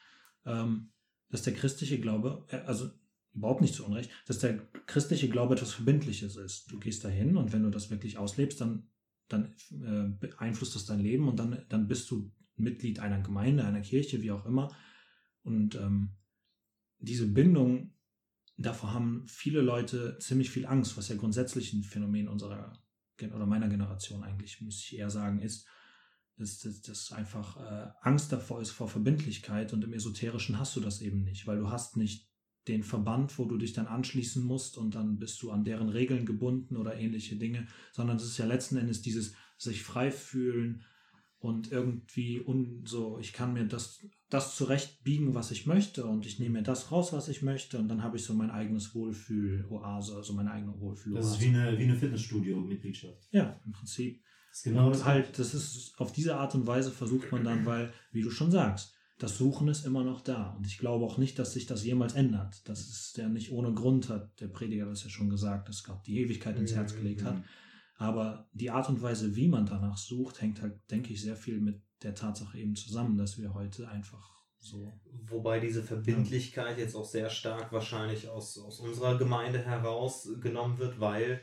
[0.45, 0.91] ähm,
[1.30, 2.89] dass der christliche Glaube, äh, also
[3.34, 6.71] überhaupt nicht zu Unrecht, dass der christliche Glaube etwas Verbindliches ist.
[6.71, 8.88] Du gehst dahin und wenn du das wirklich auslebst, dann,
[9.27, 13.82] dann äh, beeinflusst das dein Leben und dann, dann bist du Mitglied einer Gemeinde, einer
[13.82, 14.76] Kirche, wie auch immer.
[15.43, 16.15] Und ähm,
[17.00, 17.93] diese Bindung,
[18.58, 22.74] davor haben viele Leute ziemlich viel Angst, was ja grundsätzlich ein Phänomen unserer
[23.22, 25.67] oder meiner Generation eigentlich, müsste ich eher sagen, ist,
[26.38, 30.82] dass dass- dass einfach äh, Angst davor ist vor Verbindlichkeit und im Esoterischen hast du
[30.82, 32.30] das eben nicht, weil du hast nicht
[32.67, 36.26] den Verband, wo du dich dann anschließen musst und dann bist du an deren Regeln
[36.26, 40.84] gebunden oder ähnliche Dinge, sondern es ist ja letzten Endes dieses sich frei fühlen
[41.39, 46.39] und irgendwie un, so, ich kann mir das, das zurechtbiegen, was ich möchte und ich
[46.39, 50.15] nehme mir das raus, was ich möchte und dann habe ich so mein eigenes Wohlfühl-Oase,
[50.15, 51.28] also meine eigene Wohlfühl-Oase.
[51.28, 53.28] Das ist wie eine, wie eine Fitnessstudio-Mitgliedschaft.
[53.32, 54.21] ja, im Prinzip.
[54.50, 57.65] Das ist genau das halt, das ist auf diese Art und Weise versucht man dann,
[57.65, 60.52] weil, wie du schon sagst, das Suchen ist immer noch da.
[60.58, 62.67] Und ich glaube auch nicht, dass sich das jemals ändert.
[62.67, 66.06] Das ist ja nicht ohne Grund, hat der Prediger das ja schon gesagt, dass Gott
[66.06, 67.43] die Ewigkeit ins Herz gelegt hat.
[67.97, 71.60] Aber die Art und Weise, wie man danach sucht, hängt halt, denke ich, sehr viel
[71.60, 74.93] mit der Tatsache eben zusammen, dass wir heute einfach so.
[75.25, 81.41] Wobei diese Verbindlichkeit jetzt auch sehr stark wahrscheinlich aus, aus unserer Gemeinde herausgenommen wird, weil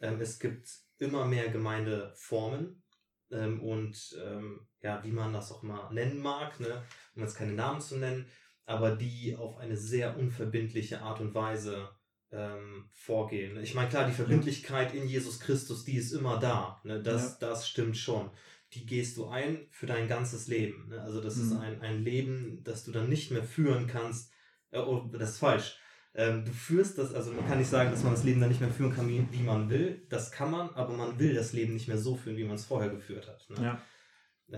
[0.00, 0.68] ähm, es gibt
[0.98, 2.82] immer mehr Gemeindeformen
[3.30, 6.82] ähm, und ähm, ja, wie man das auch mal nennen mag, ne?
[7.14, 8.26] um jetzt keine Namen zu nennen,
[8.64, 11.90] aber die auf eine sehr unverbindliche Art und Weise
[12.30, 13.56] ähm, vorgehen.
[13.62, 16.80] Ich meine, klar, die Verbindlichkeit in Jesus Christus, die ist immer da.
[16.84, 17.02] Ne?
[17.02, 17.48] Das, ja.
[17.48, 18.30] das stimmt schon.
[18.72, 20.88] Die gehst du ein für dein ganzes Leben.
[20.88, 21.00] Ne?
[21.00, 21.42] Also das mhm.
[21.42, 24.32] ist ein, ein Leben, das du dann nicht mehr führen kannst.
[24.70, 25.78] Äh, oh, das ist falsch.
[26.16, 28.60] Ähm, du führst das, also man kann nicht sagen, dass man das Leben dann nicht
[28.60, 30.06] mehr führen kann, wie, wie man will.
[30.08, 32.64] Das kann man, aber man will das Leben nicht mehr so führen, wie man es
[32.64, 33.48] vorher geführt hat.
[33.50, 33.64] Ne?
[33.64, 33.82] Ja.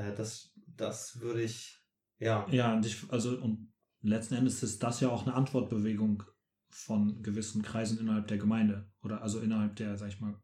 [0.00, 1.78] Äh, das, das würde ich,
[2.18, 2.46] ja.
[2.50, 6.24] Ja, und ich, also, und letzten Endes ist das ja auch eine Antwortbewegung
[6.68, 10.34] von gewissen Kreisen innerhalb der Gemeinde oder also innerhalb der, sag ich mal,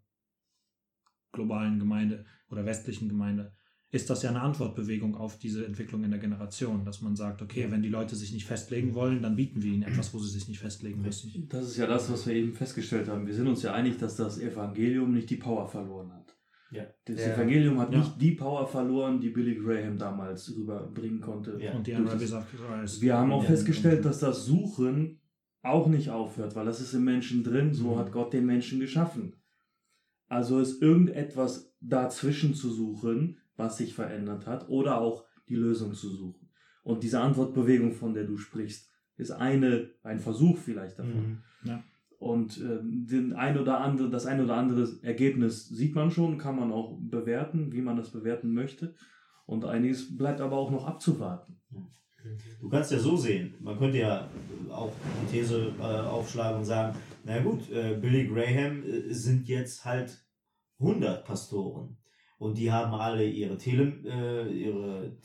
[1.32, 3.52] globalen Gemeinde oder westlichen Gemeinde
[3.92, 7.70] ist das ja eine Antwortbewegung auf diese Entwicklung in der Generation, dass man sagt, okay,
[7.70, 10.48] wenn die Leute sich nicht festlegen wollen, dann bieten wir ihnen etwas, wo sie sich
[10.48, 11.46] nicht festlegen müssen.
[11.50, 13.26] Das ist ja das, was wir eben festgestellt haben.
[13.26, 16.34] Wir sind uns ja einig, dass das Evangelium nicht die Power verloren hat.
[16.70, 16.84] Ja.
[17.04, 17.34] Das ja.
[17.34, 17.98] Evangelium hat ja.
[17.98, 21.58] nicht die Power verloren, die Billy Graham damals rüberbringen konnte.
[21.60, 21.74] Ja.
[21.74, 22.48] Und die sagt,
[23.02, 25.20] wir haben auch festgestellt, dass das Suchen
[25.62, 27.98] auch nicht aufhört, weil das ist im Menschen drin, so mhm.
[27.98, 29.36] hat Gott den Menschen geschaffen.
[30.28, 36.08] Also ist irgendetwas dazwischen zu suchen, was sich verändert hat, oder auch die Lösung zu
[36.08, 36.48] suchen.
[36.82, 41.42] Und diese Antwortbewegung, von der du sprichst, ist eine, ein Versuch vielleicht davon.
[41.62, 41.68] Mhm.
[41.68, 41.84] Ja.
[42.18, 46.56] Und äh, den ein oder andere, das ein oder andere Ergebnis sieht man schon, kann
[46.56, 48.94] man auch bewerten, wie man das bewerten möchte.
[49.44, 51.60] Und einiges bleibt aber auch noch abzuwarten.
[52.60, 54.28] Du kannst ja so sehen, man könnte ja
[54.70, 59.84] auch die These äh, aufschlagen und sagen, na gut, äh, Billy Graham äh, sind jetzt
[59.84, 60.24] halt
[60.78, 61.96] 100 Pastoren.
[62.38, 65.16] Und die haben alle ihre, Tele, äh, ihre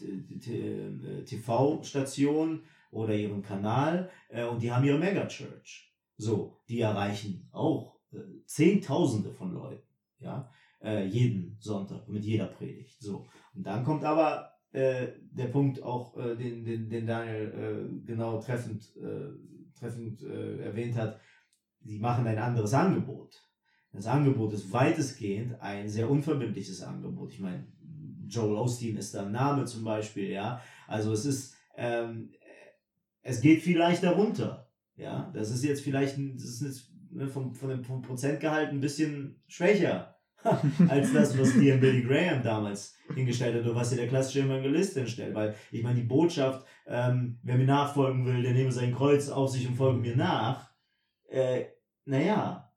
[1.25, 5.91] TV-Station oder ihren Kanal äh, und die haben ihre Megachurch.
[6.17, 9.87] So, die erreichen auch äh, Zehntausende von Leuten,
[10.19, 13.01] ja, äh, jeden Sonntag mit jeder Predigt.
[13.01, 18.05] So, und dann kommt aber äh, der Punkt auch, äh, den, den, den Daniel äh,
[18.05, 18.93] genau treffend,
[19.79, 21.19] treffend erwähnt hat.
[21.83, 23.43] Sie machen ein anderes Angebot.
[23.91, 27.31] Das Angebot ist weitestgehend ein sehr unverbindliches Angebot.
[27.33, 27.67] Ich meine,
[28.27, 30.61] Joel Osteen ist da ein Name zum Beispiel, ja.
[30.87, 32.31] Also es ist, ähm,
[33.21, 35.31] es geht viel leichter runter, ja.
[35.33, 40.16] Das ist jetzt vielleicht, das ist jetzt ne, vom, von dem Prozentgehalt ein bisschen schwächer
[40.89, 44.97] als das, was dir Billy Graham damals hingestellt hat oder was dir der klassische Evangelist
[44.97, 45.33] hinstellt.
[45.35, 49.49] Weil ich meine, die Botschaft, ähm, wer mir nachfolgen will, der nehme sein Kreuz auf
[49.49, 50.69] sich und folge mir nach,
[51.29, 51.65] äh,
[52.05, 52.71] naja,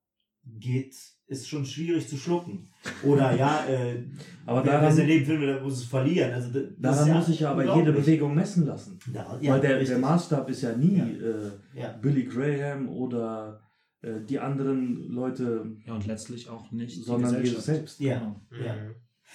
[0.45, 0.95] geht,
[1.27, 2.69] ist schon schwierig zu schlucken.
[3.05, 4.03] Oder ja, äh,
[4.47, 6.33] aber wer, daran, wer sein Leben filmen will, muss es verlieren.
[6.33, 8.99] Also, das daran ja muss ich ja aber jede Bewegung messen lassen.
[9.13, 13.61] Ja, ja, Weil der, der Maßstab ist ja nie äh, Billy Graham oder
[14.03, 15.77] äh, die anderen Leute.
[15.87, 17.05] Ja, und letztlich auch nicht.
[17.05, 18.01] Sondern Jesus selbst.
[18.01, 18.19] Ja.
[18.51, 18.65] Genau.
[18.65, 18.77] ja.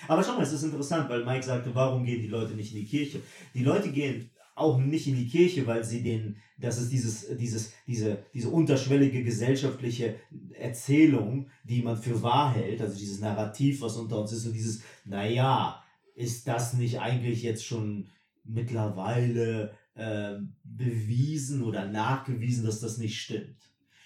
[0.08, 2.82] Aber schau mal, es ist interessant, weil Mike sagte, warum gehen die Leute nicht in
[2.82, 3.22] die Kirche?
[3.54, 7.74] Die Leute gehen auch nicht in die Kirche, weil sie den, das ist dieses, dieses,
[7.86, 10.16] diese, diese unterschwellige gesellschaftliche
[10.54, 14.82] Erzählung, die man für wahr hält, also dieses Narrativ, was unter uns ist, und dieses,
[15.04, 15.84] naja,
[16.16, 18.08] ist das nicht eigentlich jetzt schon
[18.46, 23.65] mittlerweile äh, bewiesen oder nachgewiesen, dass das nicht stimmt?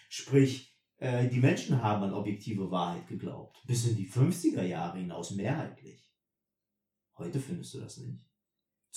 [0.10, 3.62] Sprich, äh, die Menschen haben an objektive Wahrheit geglaubt.
[3.66, 6.12] Bis in die 50er Jahre hinaus mehrheitlich.
[7.18, 8.29] Heute findest du das nicht.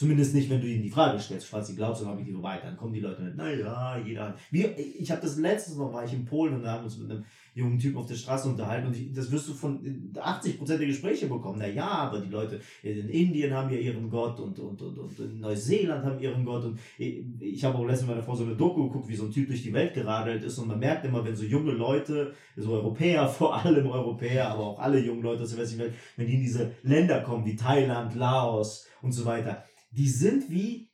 [0.02, 2.42] Zumindest nicht, wenn du ihnen die Frage stellst, was sie glaubst, dann habe ich die
[2.42, 2.66] weiter.
[2.66, 4.34] Dann kommen die Leute mit, naja, jeder.
[4.50, 6.98] Wir, ich habe das letztes Mal, war ich in Polen und da haben wir uns
[6.98, 9.78] mit einem jungen Typen auf der Straße unterhalten und ich, das wirst du von
[10.12, 11.60] 80% der Gespräche bekommen.
[11.60, 15.38] Naja, aber die Leute in Indien haben ja ihren Gott und, und, und, und in
[15.38, 19.08] Neuseeland haben ihren Gott und ich, habe auch letztens meiner Frau so eine Doku geguckt,
[19.08, 21.44] wie so ein Typ durch die Welt geradelt ist und man merkt immer, wenn so
[21.44, 25.84] junge Leute, so Europäer, vor allem Europäer, aber auch alle jungen Leute aus der westlichen
[25.84, 30.50] Welt, wenn die in diese Länder kommen, wie Thailand, Laos und so weiter, die sind
[30.50, 30.90] wie,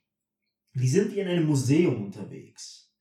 [0.73, 2.93] die sind wie in einem Museum unterwegs.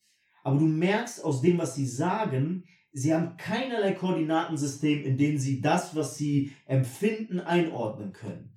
[0.43, 5.61] Aber du merkst aus dem, was sie sagen, sie haben keinerlei Koordinatensystem, in dem sie
[5.61, 8.55] das, was sie empfinden, einordnen können.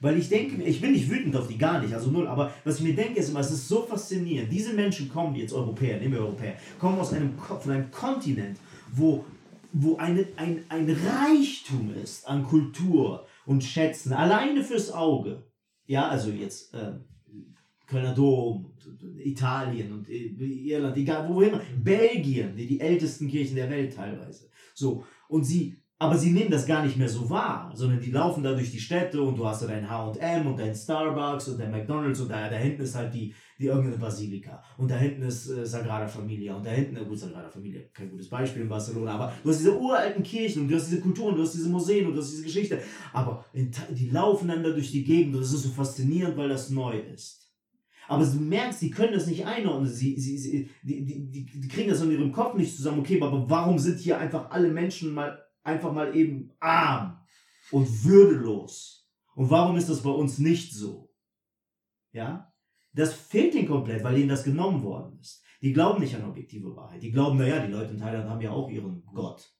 [0.00, 2.76] Weil ich denke, ich bin nicht wütend auf die gar nicht, also null, aber was
[2.76, 4.50] ich mir denke, ist immer, es ist so faszinierend.
[4.50, 8.58] Diese Menschen kommen, jetzt Europäer, nehmen wir Europäer, kommen aus einem, von einem Kontinent,
[8.92, 9.26] wo,
[9.72, 15.49] wo eine, ein, ein Reichtum ist an Kultur und Schätzen, alleine fürs Auge.
[15.90, 16.92] Ja, also jetzt äh,
[17.84, 18.72] Kölner Dom,
[19.18, 24.48] Italien und äh, Irland, egal wohin, Belgien, die, die ältesten Kirchen der Welt teilweise.
[24.72, 28.44] So, und sie, aber sie nehmen das gar nicht mehr so wahr, sondern die laufen
[28.44, 31.72] da durch die Städte und du hast da dein H&M und dein Starbucks und dein
[31.72, 35.50] McDonalds und da, da hinten ist halt die, die irgendeine Basilika und da hinten ist
[35.50, 39.12] äh, Sagrada Familia und da hinten, äh, gut, Sagrada Familia, kein gutes Beispiel in Barcelona,
[39.12, 42.06] aber du hast diese uralten Kirchen und du hast diese Kulturen, du hast diese Museen
[42.06, 42.80] und du hast diese Geschichte,
[43.12, 46.48] aber in, die laufen dann da durch die Gegend und das ist so faszinierend, weil
[46.48, 47.40] das neu ist.
[48.08, 49.88] Aber du merkst, die können das nicht einordnen.
[49.88, 52.98] Sie, sie, sie, die, die, die kriegen das in ihrem Kopf nicht zusammen.
[52.98, 57.20] Okay, aber warum sind hier einfach alle Menschen mal einfach mal eben arm
[57.70, 59.08] und würdelos?
[59.36, 61.14] Und warum ist das bei uns nicht so?
[62.10, 62.49] Ja?
[62.92, 65.42] Das fehlt ihnen komplett, weil ihnen das genommen worden ist.
[65.62, 67.02] Die glauben nicht an objektive Wahrheit.
[67.02, 69.54] Die glauben, naja, die Leute in Thailand haben ja auch ihren Gott.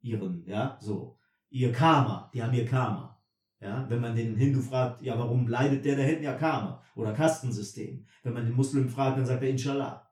[0.00, 1.18] Ihren, ja, so.
[1.50, 2.30] Ihr Karma.
[2.34, 3.18] Die haben ihr Karma.
[3.60, 7.12] Ja, wenn man den Hindu fragt, ja, warum leidet der da hinten ja Karma oder
[7.12, 8.06] Kastensystem?
[8.22, 10.08] Wenn man den Muslim fragt, dann sagt er Inshallah.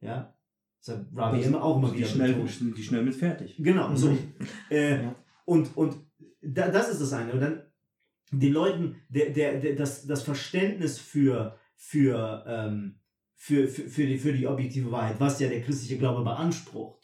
[0.00, 0.34] Ja,
[0.84, 2.76] das hat Rabi immer auch immer die wieder schnell, betont.
[2.76, 3.56] die schnell mit fertig.
[3.58, 4.16] Genau, so.
[4.70, 5.14] Äh, Ja.
[5.46, 5.96] Und, und
[6.42, 7.32] da, das ist das eine.
[7.32, 7.62] Und dann
[8.32, 13.00] den Leuten der, der, der, das, das Verständnis für, für, ähm,
[13.34, 17.00] für, für, für, die, für die objektive Wahrheit, was ja der christliche Glaube beansprucht.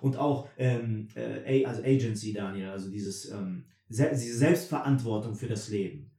[0.00, 5.68] Und auch ähm, äh, also Agency, Daniel, also dieses, ähm, se diese Selbstverantwortung für das
[5.68, 6.12] Leben.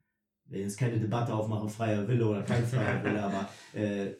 [0.45, 4.13] Wenn jetzt keine Debatte aufmachen, freier Wille oder kein freier Wille, aber äh,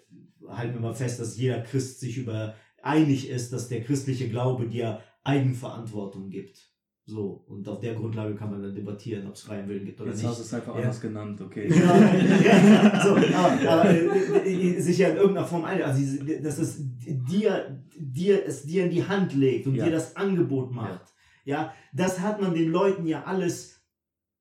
[0.47, 4.67] halten wir mal fest, dass jeder Christ sich über einig ist, dass der christliche Glaube
[4.67, 6.72] dir Eigenverantwortung gibt.
[7.05, 10.11] So, und auf der Grundlage kann man dann debattieren, ob es freien Willen gibt oder
[10.11, 10.29] Jetzt nicht.
[10.29, 10.81] hast du es einfach Ja.
[10.83, 11.67] anders genannt, okay.
[11.69, 16.01] Ja, ja, so, aber, aber äh, äh, sich ja in irgendeiner Form ein, also
[16.41, 21.01] dass es dir, dir, es dir in die Hand legt und dir das Angebot macht.
[21.45, 21.73] Ja.
[21.91, 23.72] das hat man den Leuten ja alles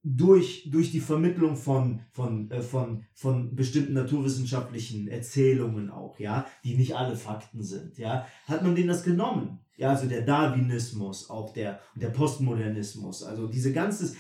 [0.05, 6.77] durch, durch die Vermittlung von, von, äh, von, von bestimmten naturwissenschaftlichen Erzählungen auch, ja, die
[6.77, 9.61] nicht alle Fakten sind, ja, hat man denen das genommen.
[9.77, 14.15] Ja, also der Darwinismus, auch der, der Postmodernismus, also diese ganze,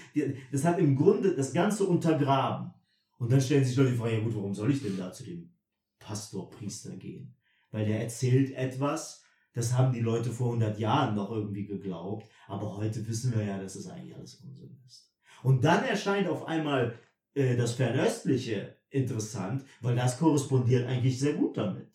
[0.51, 2.73] das hat im Grunde das Ganze untergraben.
[3.19, 5.25] Und dann stellen sich Leute die Frage, ja gut, warum soll ich denn da zu
[5.25, 5.53] dem
[5.99, 7.35] Pastor, Priester gehen?
[7.71, 12.77] Weil der erzählt etwas, das haben die Leute vor 100 Jahren noch irgendwie geglaubt, aber
[12.77, 15.12] heute wissen wir ja, dass es eigentlich alles Unsinn ist.
[15.43, 16.95] Und dann erscheint auf einmal
[17.35, 21.89] äh, das Fernöstliche interessant, weil das korrespondiert eigentlich sehr gut damit.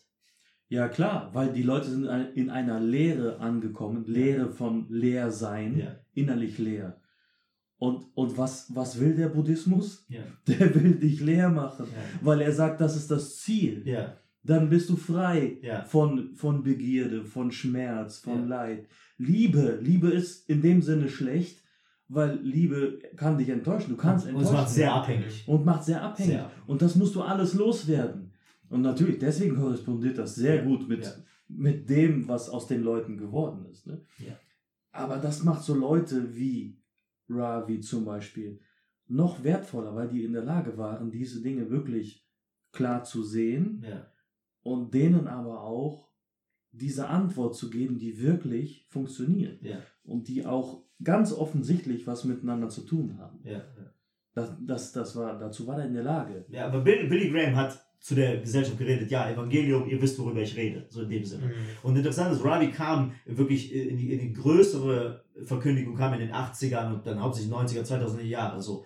[0.69, 2.05] Ja, klar, weil die Leute sind
[2.35, 6.99] in einer Lehre angekommen, Lehre von Leersein, Ja, innerlich leer.
[7.77, 10.05] Und, und was, was will der Buddhismus?
[10.09, 12.25] ja, Der will dich leer machen, ja.
[12.25, 13.83] weil er sagt, das ist das Ziel.
[13.87, 18.47] Ja, Dann bist du frei von, von Begierde, von Schmerz, von.
[18.47, 18.87] Leid.
[19.17, 21.63] Liebe, Liebe ist in dem Sinne schlecht,
[22.09, 23.89] weil Liebe kann dich enttäuschen.
[23.89, 24.55] Du kannst und enttäuschen.
[24.55, 25.47] es macht sehr abhängig.
[25.47, 26.31] und macht sehr abhängig.
[26.31, 26.67] Sehr abhängig.
[26.67, 28.31] Und das musst du alles loswerden.
[28.69, 31.11] Und natürlich, deswegen korrespondiert das sehr gut mit, ja.
[31.47, 33.87] mit dem, was aus den Leuten geworden ist.
[33.87, 34.01] Ne?
[34.19, 34.37] Ja.
[34.91, 36.77] Aber das macht so Leute wie
[37.29, 38.59] Ravi zum Beispiel
[39.07, 42.25] noch wertvoller, weil die in der Lage waren, diese Dinge wirklich
[42.71, 44.05] klar zu sehen Ja,
[44.61, 46.09] und denen aber auch
[46.71, 49.61] diese Antwort zu geben, die wirklich funktioniert
[50.03, 53.39] und die auch ganz offensichtlich was miteinander zu tun haben.
[53.43, 53.61] ja.
[54.33, 56.45] Das, das, das war, dazu war er in der Lage.
[56.49, 60.41] Ja, aber Bill, Billy Graham hat zu der Gesellschaft geredet, ja, Evangelium, ihr wisst, worüber
[60.41, 61.47] ich rede, so in dem Sinne.
[61.47, 61.53] Mhm.
[61.81, 66.31] Und interessant ist, Ravi kam wirklich in die, in die größere Verkündigung, kam in den
[66.31, 68.85] 80ern und dann hauptsächlich 90er, 2000er Jahre so.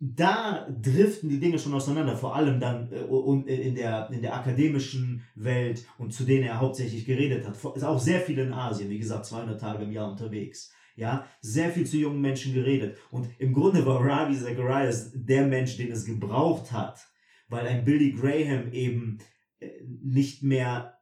[0.00, 4.36] Da driften die Dinge schon auseinander, vor allem dann äh, und in, der, in der
[4.36, 7.56] akademischen Welt und zu denen er hauptsächlich geredet hat.
[7.74, 10.72] Ist auch sehr viel in Asien, wie gesagt, 200 Tage im Jahr unterwegs.
[10.94, 12.96] Ja, sehr viel zu jungen Menschen geredet.
[13.10, 17.00] Und im Grunde war Ravi Zacharias der Mensch, den es gebraucht hat,
[17.48, 19.18] weil ein Billy Graham eben
[19.60, 19.68] äh,
[20.02, 20.98] nicht mehr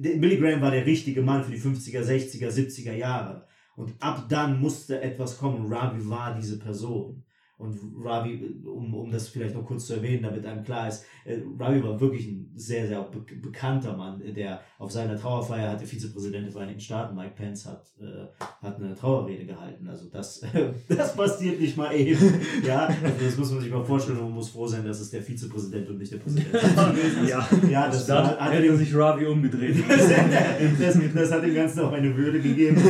[0.00, 3.46] Billy Graham war der richtige Mann für die 50er, 60er, 70er Jahre.
[3.76, 5.72] Und ab dann musste etwas kommen.
[5.72, 7.24] Ravi war diese Person.
[7.58, 11.38] Und Ravi, um, um das vielleicht noch kurz zu erwähnen, damit einem klar ist, äh,
[11.58, 15.88] Ravi war wirklich ein sehr, sehr be bekannter Mann, der auf seiner Trauerfeier hat der
[15.88, 18.26] Vizepräsident der Vereinigten Staaten, Mike Pence, hat, äh,
[18.64, 19.88] hat eine Trauerrede gehalten.
[19.88, 20.40] Also das,
[20.88, 22.32] das passiert nicht mal eben.
[22.64, 25.10] Ja, also das muss man sich mal vorstellen und man muss froh sein, dass es
[25.10, 26.62] der Vizepräsident und nicht der Präsident ist.
[27.28, 27.48] Ja.
[27.68, 29.76] Ja, das Da hat, hat hätte sich Ravi umgedreht.
[29.88, 32.80] das, das hat dem Ganzen auch eine Würde gegeben.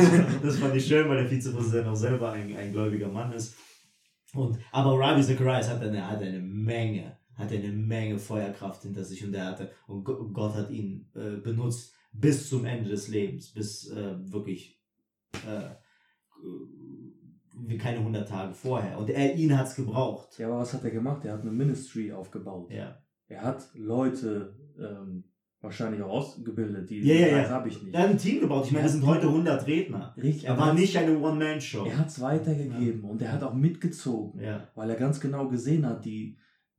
[0.43, 3.55] Das fand ich schön, weil der Vizepräsident auch selber ein, ein gläubiger Mann ist.
[4.33, 9.23] Und, aber Ravi Zacharias hat eine, hat eine Menge, hat eine Menge Feuerkraft hinter sich
[9.25, 13.51] und er hatte, und Go- Gott hat ihn äh, benutzt bis zum Ende des Lebens,
[13.53, 14.79] bis äh, wirklich
[15.47, 15.69] äh,
[17.67, 18.97] wie keine 100 Tage vorher.
[18.97, 20.37] Und er, ihn hat's gebraucht.
[20.39, 21.25] Ja, aber was hat er gemacht?
[21.25, 22.71] Er hat eine Ministry aufgebaut.
[22.71, 25.23] Ja, Er hat Leute ähm,
[25.61, 27.41] wahrscheinlich auch ausgebildet, die Ja, ja, ja.
[27.41, 27.93] das habe ich nicht.
[27.93, 28.65] Er hat ein Team gebaut.
[28.65, 30.13] Ich meine, das sind heute 100 Redner.
[30.15, 31.85] Richtig, Er war nicht eine One-Man-Show.
[31.85, 34.67] Er hat es weitergegeben und er hat auch mitgezogen, Ja.
[34.75, 36.37] weil er ganz genau gesehen hat, die,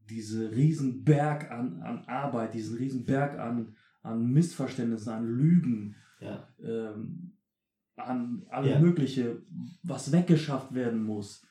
[0.09, 6.49] diese riesen Berg an, an Arbeit, diesen riesen Berg an, an Missverständnissen, an Lügen, Ja.
[6.63, 7.33] ähm,
[7.97, 8.81] an alles Ja.
[8.81, 9.43] Mögliche,
[9.83, 11.47] was weggeschafft werden muss.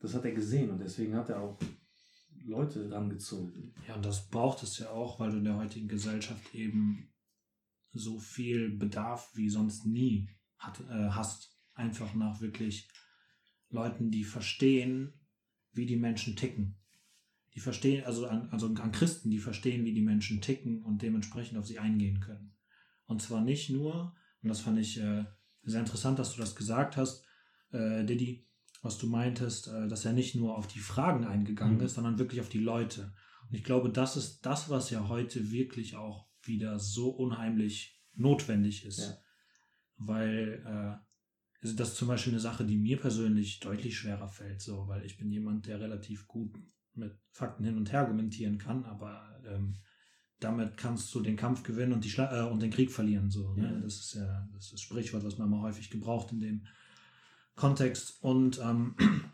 [0.00, 1.58] Das hat er gesehen und deswegen hat er auch
[2.46, 3.74] Leute rangezogen.
[3.86, 7.12] Ja, und das braucht es ja auch, weil du in der heutigen Gesellschaft eben
[7.92, 11.52] so viel Bedarf wie sonst nie hat, äh, hast.
[11.74, 12.88] Einfach nach wirklich
[13.68, 15.12] Leuten, die verstehen,
[15.72, 16.78] wie die Menschen ticken.
[17.54, 21.58] Die verstehen, also an, also an Christen, die verstehen, wie die Menschen ticken und dementsprechend
[21.58, 22.54] auf sie eingehen können.
[23.06, 25.24] Und zwar nicht nur, und das fand ich äh,
[25.64, 27.26] sehr interessant, dass du das gesagt hast,
[27.72, 28.45] äh, Diddy,
[28.86, 31.84] was du meintest, äh, dass er nicht nur auf die Fragen eingegangen Mhm.
[31.84, 33.12] ist, sondern wirklich auf die Leute.
[33.48, 38.84] Und ich glaube, das ist das, was ja heute wirklich auch wieder so unheimlich notwendig
[38.86, 38.98] ist.
[39.00, 39.16] Ja.
[39.98, 41.06] Weil äh,
[41.62, 45.04] also das ist zum Beispiel eine Sache, die mir persönlich deutlich schwerer fällt, so, weil
[45.04, 46.54] ich bin jemand, der relativ gut
[46.94, 49.74] mit Fakten hin und her argumentieren kann, aber ähm,
[50.38, 53.30] damit kannst du den Kampf gewinnen und, die Schla äh, und den Krieg verlieren.
[53.30, 53.72] So, ne?
[53.72, 53.80] Ja.
[53.80, 56.66] Das ist ja das ist das Sprichwort, was man mal häufig gebraucht in dem
[57.56, 58.22] Kontext.
[58.22, 58.96] Und, ähm,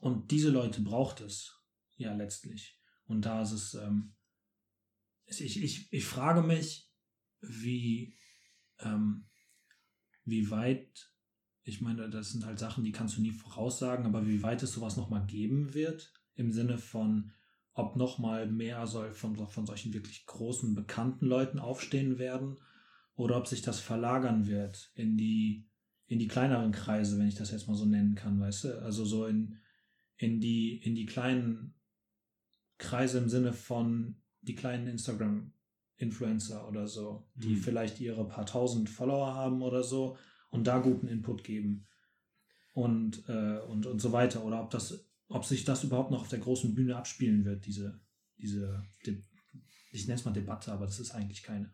[0.00, 1.60] und diese Leute braucht es
[1.96, 2.80] ja letztlich.
[3.04, 4.14] Und da ist es, ähm,
[5.26, 6.90] ich, ich, ich frage mich,
[7.40, 8.16] wie,
[8.78, 9.28] ähm,
[10.24, 11.12] wie weit,
[11.64, 14.72] ich meine, das sind halt Sachen, die kannst du nie voraussagen, aber wie weit es
[14.72, 17.32] sowas nochmal geben wird, im Sinne von,
[17.74, 22.58] ob nochmal mehr soll von, von solchen wirklich großen, bekannten Leuten aufstehen werden,
[23.14, 25.68] oder ob sich das verlagern wird in die,
[26.06, 28.82] in die kleineren Kreise, wenn ich das jetzt mal so nennen kann, weißt du?
[28.82, 29.58] Also so in,
[30.16, 31.74] in die, in die kleinen
[32.78, 37.56] Kreise im Sinne von die kleinen Instagram-Influencer oder so, die Mhm.
[37.56, 40.16] vielleicht ihre paar tausend Follower haben oder so
[40.50, 41.86] und da guten Input geben
[42.74, 44.44] und, äh, und, und so weiter.
[44.44, 48.00] Oder ob das, ob sich das überhaupt noch auf der großen Bühne abspielen wird, diese,
[48.36, 49.22] diese, De
[49.92, 51.70] ich nenne es mal Debatte, aber das ist eigentlich keine.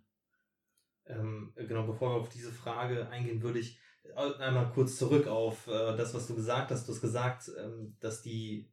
[1.07, 3.79] Ähm, genau, bevor wir auf diese Frage eingehen, würde ich
[4.15, 6.87] einmal kurz zurück auf äh, das, was du gesagt hast.
[6.89, 8.71] Du hast gesagt, ähm, dass die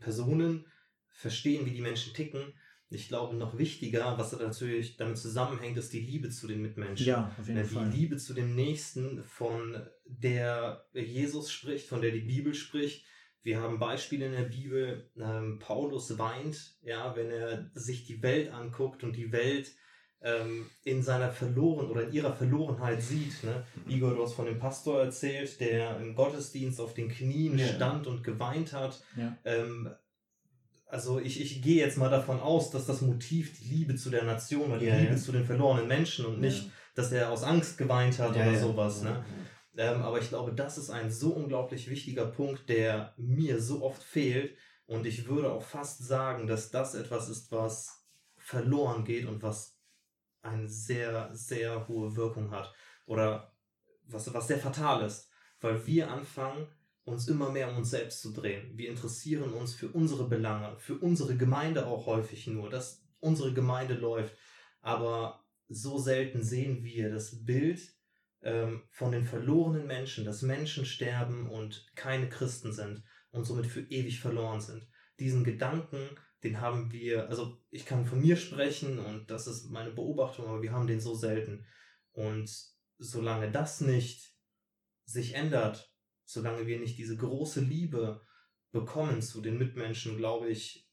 [0.00, 0.66] Personen
[1.08, 2.52] verstehen, wie die Menschen ticken.
[2.88, 7.06] Ich glaube, noch wichtiger, was natürlich damit zusammenhängt, ist die Liebe zu den Mitmenschen.
[7.06, 7.90] Ja, auf jeden Ja, Fall.
[7.90, 13.04] die Liebe zu dem Nächsten, von der Jesus spricht, von der die Bibel spricht.
[13.42, 15.10] Wir haben Beispiele in der Bibel.
[15.16, 19.72] Ähm, Paulus weint, ja, wenn er sich die Welt anguckt und die Welt
[20.22, 23.44] ähm, in seiner Verloren oder in ihrer Verlorenheit sieht.
[23.44, 23.64] Ne?
[23.88, 27.66] Igor, du hast von dem Pastor erzählt, der im Gottesdienst auf den Knien Ja.
[27.66, 29.02] stand und geweint hat.
[29.16, 29.36] Ja.
[29.44, 29.90] Ähm,
[30.86, 34.24] also ich, ich gehe jetzt mal davon aus, dass das Motiv die Liebe zu der
[34.24, 35.16] Nation oder die Ja, Liebe ja.
[35.18, 39.02] zu den verlorenen Menschen und nicht, dass er aus Angst geweint hat oder sowas.
[39.02, 39.24] Ne?
[39.76, 44.02] Ähm, aber ich glaube, das ist ein so unglaublich wichtiger Punkt, der mir so oft
[44.02, 44.56] fehlt.
[44.86, 48.06] Und ich würde auch fast sagen, dass das etwas ist, was
[48.38, 49.75] verloren geht und was
[50.48, 52.72] eine sehr, sehr hohe Wirkung hat.
[53.06, 53.52] Oder
[54.04, 55.30] was, was sehr fatal ist.
[55.60, 56.68] Weil wir anfangen,
[57.04, 58.76] uns immer mehr um uns selbst zu drehen.
[58.76, 63.94] Wir interessieren uns für unsere Belange, für unsere Gemeinde auch häufig nur, dass unsere Gemeinde
[63.94, 64.36] läuft.
[64.80, 67.80] Aber so selten sehen wir das Bild
[68.42, 73.82] ähm, von den verlorenen Menschen, dass Menschen sterben und keine Christen sind und somit für
[73.82, 74.86] ewig verloren sind.
[75.20, 76.10] Diesen Gedanken,
[76.46, 80.62] den haben wir, also ich kann von mir sprechen und das ist meine Beobachtung, aber
[80.62, 81.66] wir haben den so selten.
[82.12, 82.50] Und
[82.98, 84.34] solange das nicht
[85.04, 85.92] sich ändert,
[86.24, 88.22] solange wir nicht diese große Liebe
[88.72, 90.88] bekommen zu den Mitmenschen, glaube ich,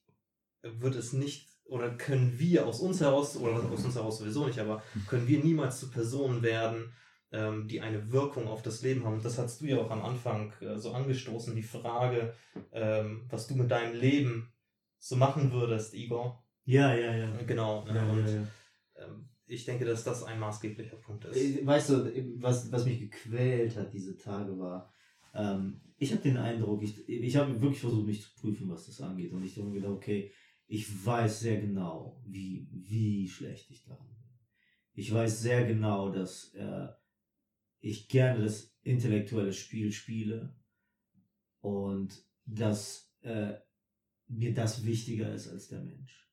[0.61, 4.59] wird es nicht oder können wir aus uns heraus, oder aus uns heraus sowieso nicht,
[4.59, 6.93] aber können wir niemals zu Personen werden,
[7.31, 9.15] ähm, die eine Wirkung auf das Leben haben.
[9.15, 12.35] Und das hast du ja auch am Anfang äh, so angestoßen, die Frage,
[12.71, 14.52] ähm, was du mit deinem Leben
[15.03, 16.41] so machen würdest, Igor.
[16.63, 17.41] Ja, ja, ja.
[17.41, 17.85] Genau.
[17.85, 18.47] Ja, und ja, ja.
[18.95, 21.35] Ähm, ich denke, dass das ein maßgeblicher Punkt ist.
[21.35, 24.93] Äh, Weißt du, was, was mich gequält hat diese Tage war,
[25.33, 29.01] ähm, ich habe den Eindruck, ich, ich habe wirklich versucht, mich zu prüfen, was das
[29.01, 29.33] angeht.
[29.33, 30.31] Und ich habe mir gedacht, okay,
[30.67, 34.23] ich weiß sehr genau, wie, wie schlecht ich daran bin.
[34.93, 36.87] Ich weiß sehr genau, dass äh,
[37.81, 40.55] ich gerne das intellektuelle Spiel spiele
[41.59, 43.55] und dass äh,
[44.27, 46.27] mir das wichtiger ist als der Mensch.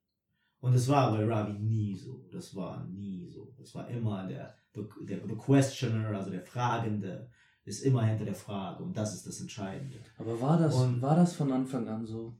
[0.60, 2.28] Und es war bei Ravi nie so.
[2.32, 3.54] Das war nie so.
[3.58, 7.30] Das war immer der, der, der Questioner, also der Fragende,
[7.64, 8.82] ist immer hinter der Frage.
[8.82, 9.98] Und das ist das Entscheidende.
[10.18, 12.36] Aber war das, Und- war das von Anfang an so?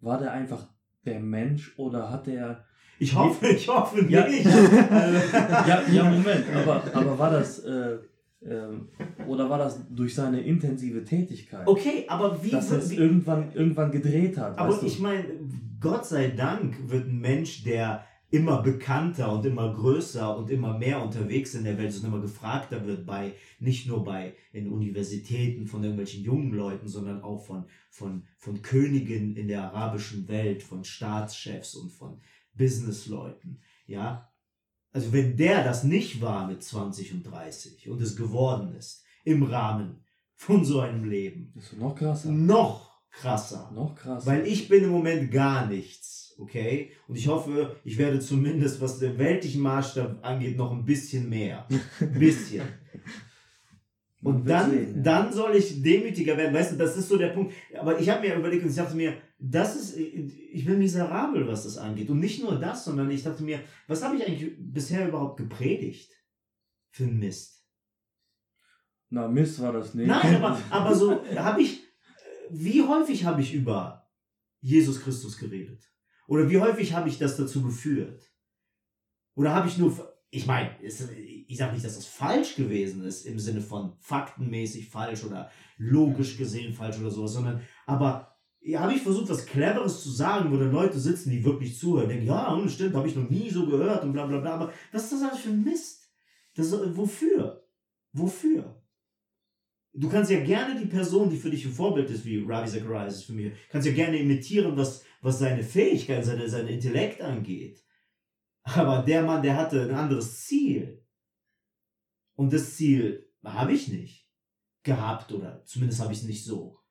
[0.00, 0.66] War der einfach
[1.06, 2.64] der Mensch oder hat er.
[2.98, 4.26] Ich hoffe, ich hoffe Ja.
[4.28, 4.44] nicht.
[5.66, 7.58] Ja, ja, Moment, aber, aber war das.
[7.60, 7.98] Äh,
[8.46, 8.88] ähm,
[9.26, 13.90] oder war das durch seine intensive Tätigkeit, okay, aber wie, dass es wie irgendwann, irgendwann
[13.90, 14.58] gedreht hat?
[14.58, 15.24] Aber ich meine,
[15.80, 21.00] Gott sei Dank wird ein Mensch, der immer bekannter und immer größer und immer mehr
[21.00, 25.68] unterwegs in der Welt ist und immer gefragter wird bei, nicht nur bei in Universitäten
[25.68, 30.82] von irgendwelchen jungen Leuten, sondern auch von, von, von Königen in der arabischen Welt, von
[30.82, 32.20] Staatschefs und von
[32.54, 34.28] Businessleuten, ja.
[34.94, 39.42] Also wenn der das nicht war mit 20 und 30 und es geworden ist, im
[39.42, 40.04] Rahmen
[40.36, 42.30] von so einem Leben, Das ist noch krasser.
[42.30, 43.70] noch krasser.
[43.74, 44.26] Noch krasser.
[44.26, 46.92] Weil ich bin im Moment gar nichts, okay?
[47.08, 51.66] Und ich hoffe, ich werde zumindest, was den weltlichen Maßstab angeht, noch ein bisschen mehr.
[52.00, 52.62] Ein bisschen.
[54.22, 55.02] Und dann, sehen, ja.
[55.02, 56.54] dann soll ich demütiger werden.
[56.54, 57.52] Weißt du, das ist so der Punkt.
[57.78, 61.64] Aber ich habe mir überlegt und ich dachte mir, das ist, ich bin miserabel, was
[61.64, 62.08] das angeht.
[62.08, 66.10] Und nicht nur das, sondern ich dachte mir, was habe ich eigentlich bisher überhaupt gepredigt?
[66.90, 67.66] Für einen Mist.
[69.10, 70.06] Na, Mist war das nicht.
[70.06, 71.82] Nein, aber, aber so habe ich,
[72.50, 74.08] wie häufig habe ich über
[74.60, 75.90] Jesus Christus geredet?
[76.26, 78.22] Oder wie häufig habe ich das dazu geführt?
[79.34, 80.96] Oder habe ich nur, ich meine, ich
[81.58, 86.72] sage nicht, dass das falsch gewesen ist im Sinne von faktenmäßig falsch oder logisch gesehen
[86.72, 88.33] falsch oder sowas, sondern, aber
[88.64, 92.08] ja, habe ich versucht, was Cleveres zu sagen, wo dann Leute sitzen, die wirklich zuhören,
[92.08, 94.72] denken, ja, hm, stimmt, habe ich noch nie so gehört und bla bla bla, aber
[94.90, 96.10] was ist das alles für ein Mist?
[96.54, 97.68] Das, wofür?
[98.12, 98.82] Wofür?
[99.92, 103.16] Du kannst ja gerne die Person, die für dich ein Vorbild ist, wie Ravi Zacharias
[103.16, 107.84] ist für mich, kannst ja gerne imitieren, was, was seine Fähigkeit, seine, sein Intellekt angeht.
[108.62, 111.04] Aber der Mann, der hatte ein anderes Ziel.
[112.34, 114.26] Und das Ziel habe ich nicht
[114.82, 116.83] gehabt oder zumindest habe ich es nicht so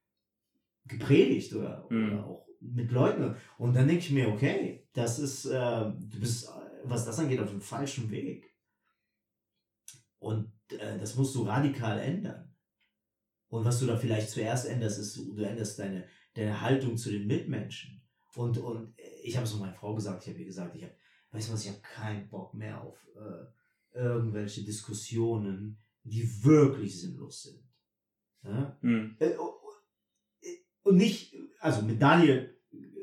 [0.85, 2.05] gepredigt oder, Mhm.
[2.13, 3.35] oder auch mit Leuten.
[3.57, 6.49] Und dann denke ich mir, okay, das ist, äh, du bist, äh,
[6.83, 8.53] was das angeht, auf dem falschen Weg.
[10.19, 12.55] Und äh, das musst du radikal ändern.
[13.49, 17.27] Und was du da vielleicht zuerst änderst, ist, du, änderst deine, deine Haltung zu den
[17.27, 18.01] Mitmenschen.
[18.35, 20.95] Und, und ich habe es auch meiner Frau gesagt, ich habe ihr gesagt, ich habe,
[21.31, 27.43] weißt du was, ich habe keinen Bock mehr auf äh, irgendwelche Diskussionen, die wirklich sinnlos
[27.43, 27.63] sind.
[28.43, 28.77] Ja?
[28.81, 29.15] Hm.
[30.83, 32.55] Und nicht, also mit Daniel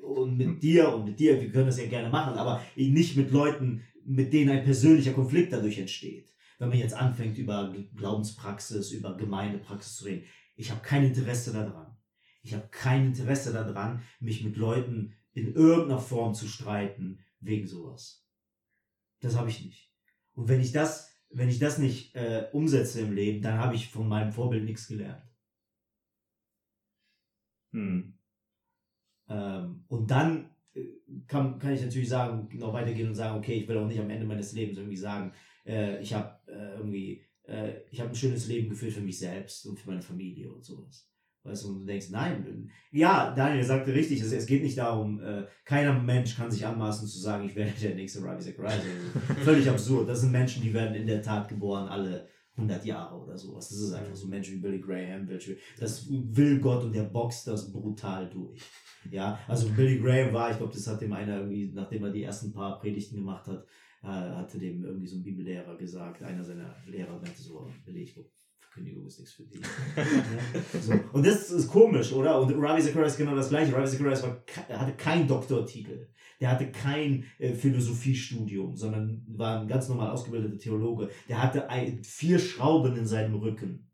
[0.02, 3.30] und mit dir und mit dir, wir können das ja gerne machen, aber nicht mit
[3.30, 6.32] Leuten, mit denen ein persönlicher Konflikt dadurch entsteht.
[6.58, 10.24] Wenn man jetzt anfängt, über Glaubenspraxis, über Gemeindepraxis zu reden.
[10.56, 11.96] Ich habe kein Interesse daran.
[12.42, 18.26] Ich habe kein Interesse daran, mich mit Leuten in irgendeiner Form zu streiten wegen sowas.
[19.20, 19.90] Das habe ich nicht.
[20.34, 23.88] Und wenn ich das, wenn ich das nicht äh, umsetze im Leben, dann habe ich
[23.88, 25.22] von meinem Vorbild nichts gelernt.
[27.72, 28.14] Hm.
[29.28, 30.84] Ähm, und dann äh,
[31.26, 34.10] kann, kann ich natürlich sagen, noch weitergehen und sagen, okay, ich will auch nicht am
[34.10, 35.32] Ende meines Lebens irgendwie sagen,
[35.66, 39.66] äh, ich habe äh, irgendwie, äh, ich habe ein schönes Leben geführt für mich selbst
[39.66, 41.10] und für meine Familie und sowas.
[41.42, 45.22] Weißt du, und du denkst, nein, ja, Daniel sagte richtig, es, es geht nicht darum,
[45.22, 48.74] äh, keiner Mensch kann sich anmaßen zu sagen, ich werde der nächste Ravi Zacharias.
[49.28, 50.08] Also, völlig absurd.
[50.08, 53.68] Das sind Menschen, die werden in der Tat geboren, alle 100 Jahre oder sowas.
[53.68, 55.28] Das ist einfach so Menschen wie Billy Graham.
[55.78, 58.60] Das will Gott und der boxt das brutal durch.
[59.10, 62.22] Ja, also Billy Graham war, ich glaube, das hat dem einer irgendwie, nachdem er die
[62.22, 63.64] ersten paar Predigten gemacht hat,
[64.02, 68.14] äh, hatte dem irgendwie so ein Bibellehrer gesagt, einer seiner Lehrer meinte so, Billy, ich
[68.14, 68.30] glaube,
[68.70, 69.60] Verkündigung ist nichts für dich.
[70.80, 70.92] so.
[71.12, 72.40] Und das ist komisch, oder?
[72.40, 73.74] Und Ravi Zacharias genau das gleiche.
[73.74, 76.06] Ravi Zacharias war, hatte keinen Doktortitel.
[76.40, 81.10] Der hatte kein äh, Philosophiestudium, sondern war ein ganz normal ausgebildeter Theologe.
[81.28, 83.90] Der hatte ein, vier Schrauben in seinem Rücken.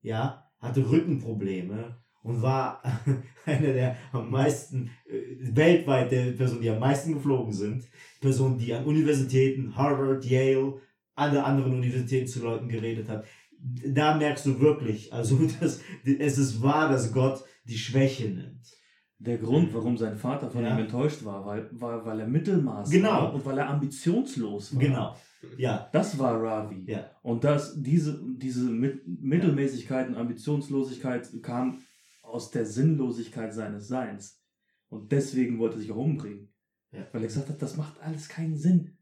[0.00, 2.82] Ja, hatte Rückenprobleme und war
[3.44, 7.84] einer der am meisten, äh, weltweit der Personen, die am meisten geflogen sind.
[8.22, 10.80] Personen, die an Universitäten, Harvard, Yale,
[11.14, 13.26] alle anderen Universitäten zu Leuten geredet hat.
[13.60, 18.66] Da merkst du wirklich, also dass, es ist wahr, dass Gott die Schwäche nimmt.
[19.20, 20.74] Der Grund, warum sein Vater von Ja.
[20.76, 23.08] ihm enttäuscht war, weil, war, weil er Mittelmaß Genau.
[23.10, 24.80] war und weil er ambitionslos war.
[24.80, 25.16] Genau.
[25.56, 26.84] Ja, Das war Ravi.
[26.86, 27.10] ja.
[27.22, 31.80] Und das, diese, diese Mit Mittelmäßigkeit und Ambitionslosigkeit kam
[32.22, 34.40] aus der Sinnlosigkeit seines Seins.
[34.88, 36.52] Und deswegen wollte er sich auch umbringen.
[36.92, 37.06] Ja.
[37.12, 38.97] Weil er gesagt hat, das macht alles keinen Sinn.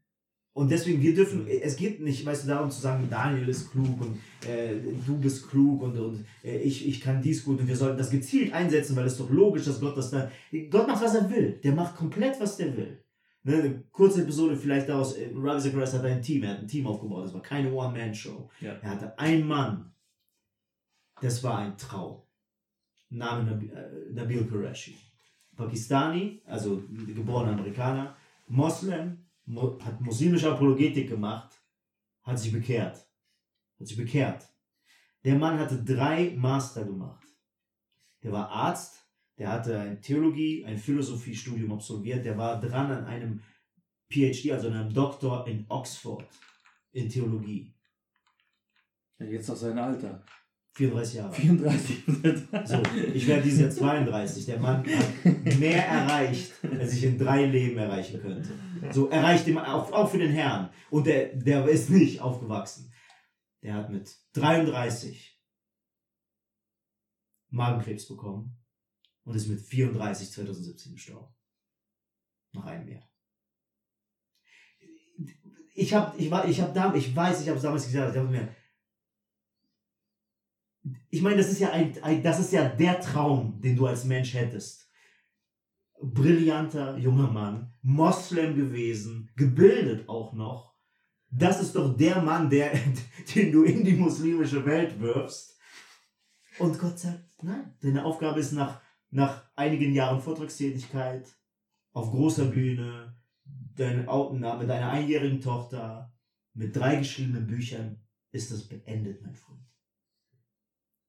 [0.57, 4.01] Und deswegen, wir dürfen, es geht nicht, weißt du, darum zu sagen, Daniel ist klug
[4.01, 4.17] und
[4.49, 4.73] äh,
[5.05, 8.09] du bist klug und, und äh, ich, ich kann dies gut und wir sollten das
[8.09, 10.31] gezielt einsetzen, weil es doch logisch, dass Gott das dann,
[10.71, 11.59] Gott macht, was er will.
[11.63, 12.97] Der macht komplett, was der will.
[13.43, 16.67] Ne, eine kurze Episode vielleicht daraus, äh, Ravi Zacharias hat ein Team, er hat ein
[16.67, 18.49] Team aufgebaut, das war keine One-Man-Show.
[18.59, 18.73] Ja.
[18.81, 19.91] Er hatte einen Mann,
[21.21, 22.23] das war ein Traum.
[23.11, 24.97] Name Nabi, äh, Nabil Qureshi.
[25.55, 28.15] Pakistani, also geborener Amerikaner,
[28.47, 31.61] Moslem, mo hat muslimische Apologetik gemacht,
[32.23, 33.07] hat sich bekehrt.
[33.79, 34.47] Hat sich bekehrt.
[35.23, 37.25] Der Mann hatte drei Master gemacht.
[38.23, 39.05] Der war Arzt,
[39.37, 43.41] der hatte ein Theologie, ein Philosophiestudium absolviert, der war dran an einem
[44.09, 46.27] PhD, also einem Doktor in Oxford
[46.91, 47.73] in Theologie.
[49.19, 50.25] Ja, jetzt auf sein Alter.
[50.77, 51.33] 34 Jahre.
[51.33, 52.03] 34.
[52.65, 54.45] So, ich werde dieses Jahr 32.
[54.45, 58.49] Der Mann hat mehr erreicht, als ich in drei Leben erreichen könnte.
[58.91, 60.69] So erreicht ihm auch, auch für den Herrn.
[60.91, 62.93] Und der, der ist nicht aufgewachsen.
[63.63, 65.41] Der hat mit 33
[67.49, 68.55] Magenkrebs bekommen
[69.23, 71.33] und ist mit 34 2017 gestorben.
[72.53, 73.09] Nach einem Jahr.
[75.73, 78.19] Ich habe, ich war, ich habe da, ich weiß, ich habe es damals gesagt, ich
[78.19, 78.55] habe mir,
[81.09, 84.03] ich meine, das ist ja ein, ein, das ist ja der Traum, den du als
[84.03, 84.89] Mensch hättest.
[86.01, 90.75] Brillanter junger Mann, Moslem gewesen, gebildet auch noch.
[91.29, 92.71] Das ist doch der Mann, der,
[93.35, 95.57] den du in die muslimische Welt wirfst.
[96.59, 101.27] Und Gott sagt, nein, deine Aufgabe ist nach, nach einigen Jahren Vortragstätigkeit
[101.93, 103.15] auf großer Bühne,
[103.75, 106.13] dein, mit deiner einjährigen Tochter,
[106.53, 108.01] mit drei geschriebenen Büchern,
[108.31, 109.67] ist das beendet, mein Freund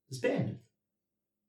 [0.08, 0.60] ist beendet.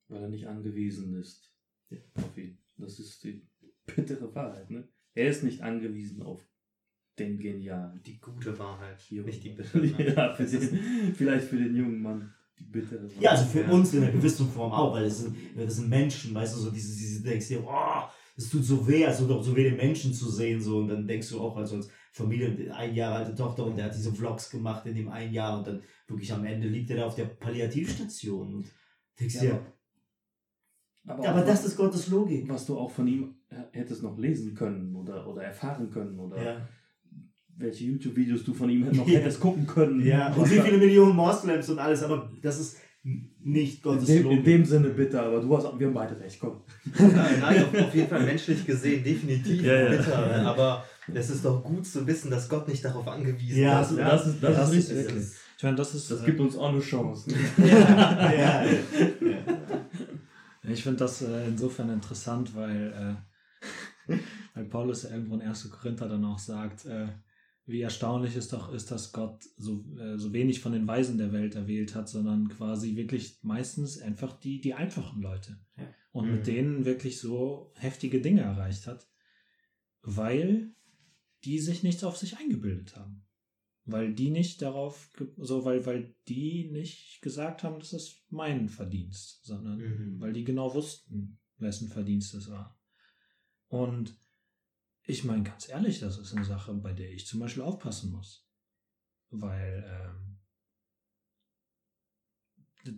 [0.08, 1.54] Weil er nicht angewiesen ist
[1.90, 2.00] ja.
[2.16, 2.58] auf ihn.
[2.78, 3.48] Das ist die
[3.86, 4.70] bittere Wahrheit.
[4.70, 4.88] Ne?
[5.14, 6.48] Er ist nicht angewiesen auf
[7.18, 8.02] den Genialen.
[8.04, 9.28] Die gute Wahrheit, Junge.
[9.28, 13.22] nicht die bittere ja, für den, vielleicht für den jungen Mann die bittere Wahrheit.
[13.22, 13.70] Ja, also für ja.
[13.70, 16.72] uns in einer gewissen Form auch, weil das sind, das sind Menschen, weißt du, so
[16.72, 20.14] diese, diese denkst dir, oh, es tut so weh, also doch so weh, den Menschen
[20.14, 23.66] zu sehen, so, und dann denkst du auch, also als Familie, ein Jahr alte Tochter,
[23.66, 26.68] und der hat diese Vlogs gemacht in dem einen Jahr, und dann wirklich am Ende
[26.68, 28.66] liegt er da auf der Palliativstation und
[29.20, 29.62] denkst ja, dir,
[31.10, 32.48] aber, aber das ist Gottes Logik.
[32.48, 33.36] Was du auch von ihm
[33.72, 36.70] hättest noch lesen können oder, oder erfahren können oder ja.
[37.58, 39.20] welche YouTube-Videos du von ihm noch ja.
[39.20, 40.06] hättest gucken können.
[40.06, 42.78] Ja, und wie viele Millionen Moslems und alles, aber das ist
[43.42, 44.38] nicht Gottes in dem, Logik.
[44.40, 46.62] In dem Sinne bitter, aber du hast, wir haben beide recht, komm.
[47.00, 50.84] nein, nein auf, auf, jeden Fall menschlich gesehen definitiv ja, bitter, aber
[51.14, 53.98] es ist doch gut zu wissen, dass Gott nicht darauf angewiesen ja, ist.
[53.98, 55.24] Ja, das ist, das, das ist richtig.
[55.58, 56.10] Ich meine, das ist.
[56.10, 57.32] Das gibt uns auch eine Chance.
[57.58, 58.70] ja, ja, ja.
[60.64, 63.18] Ich finde das äh, insofern interessant, weil,
[64.08, 64.18] äh,
[64.54, 65.70] weil Paulus ja irgendwo in 1.
[65.70, 67.08] Korinther dann auch sagt, äh,
[67.66, 71.32] wie erstaunlich es doch ist, dass Gott so, äh, so wenig von den Weisen der
[71.32, 75.60] Welt erwählt hat, sondern quasi wirklich meistens einfach die, die einfachen Leute.
[75.78, 75.86] Ja.
[76.12, 76.32] Und mhm.
[76.36, 79.08] mit denen wirklich so heftige Dinge erreicht hat,
[80.02, 80.72] weil
[81.44, 83.26] die sich nichts auf sich eingebildet haben.
[83.86, 89.44] Weil die nicht darauf, so, weil, weil die nicht gesagt haben, das ist mein Verdienst,
[89.44, 90.20] sondern Mhm.
[90.20, 92.80] weil die genau wussten, wessen Verdienst es war.
[93.68, 94.20] Und
[95.06, 98.48] ich meine ganz ehrlich, das ist eine Sache, bei der ich zum Beispiel aufpassen muss.
[99.32, 100.40] Weil ähm,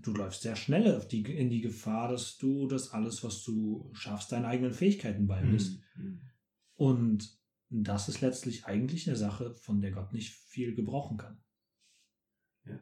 [0.01, 4.31] du läufst sehr schnell die, in die Gefahr, dass du das alles, was du schaffst,
[4.31, 5.79] deinen eigenen Fähigkeiten beimisst.
[5.95, 6.21] Mhm.
[6.75, 7.40] Und
[7.71, 11.41] das ist letztlich eigentlich eine Sache, von der Gott nicht viel gebrauchen kann.
[12.65, 12.79] Ja.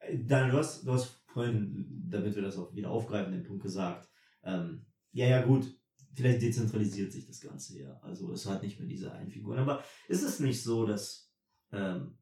[0.00, 3.62] Äh, Daniel, du hast, du hast vorhin, damit wir das auch wieder aufgreifen, den Punkt
[3.62, 4.10] gesagt,
[4.42, 5.72] ähm, ja, ja, gut,
[6.14, 7.98] vielleicht dezentralisiert sich das Ganze ja.
[8.02, 9.58] Also es hat nicht mehr diese einen Figuren.
[9.58, 11.32] Aber ist es nicht so, dass
[11.70, 12.18] ähm,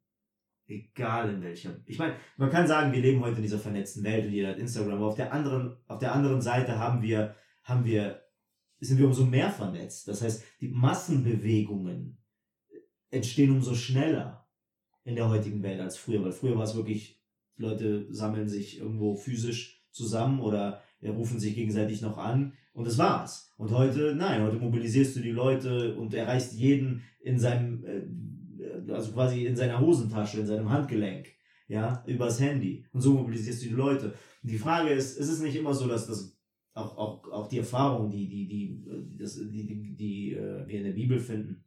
[0.67, 1.81] egal in welcher.
[1.87, 4.59] Ich meine, man kann sagen, wir leben heute in dieser vernetzten Welt und jeder hat
[4.59, 8.23] Instagram, aber auf der anderen, auf der anderen Seite haben wir, haben wir,
[8.81, 10.09] sind wir umso mehr vernetzt.
[10.09, 12.19] Das heißt, die Massenbewegungen
[13.11, 14.47] entstehen umso schneller
[15.05, 17.23] in der heutigen Welt als früher, weil früher war es wirklich,
[17.57, 23.53] Leute sammeln sich irgendwo physisch zusammen oder rufen sich gegenseitig noch an und das war's.
[23.57, 29.13] Und heute, nein, heute mobilisierst du die Leute und erreichst jeden in seinem, äh, also
[29.13, 31.29] quasi in seiner Hosentasche, in seinem Handgelenk,
[31.69, 32.85] ja, übers Handy.
[32.93, 34.15] Und so mobilisierst du die Leute.
[34.43, 36.36] Und die Frage ist, ist es nicht immer so, dass das
[36.77, 38.85] auch, auch, auch die Erfahrung, die, die, die,
[39.19, 41.65] das, die, die, die äh, wir in der Bibel finden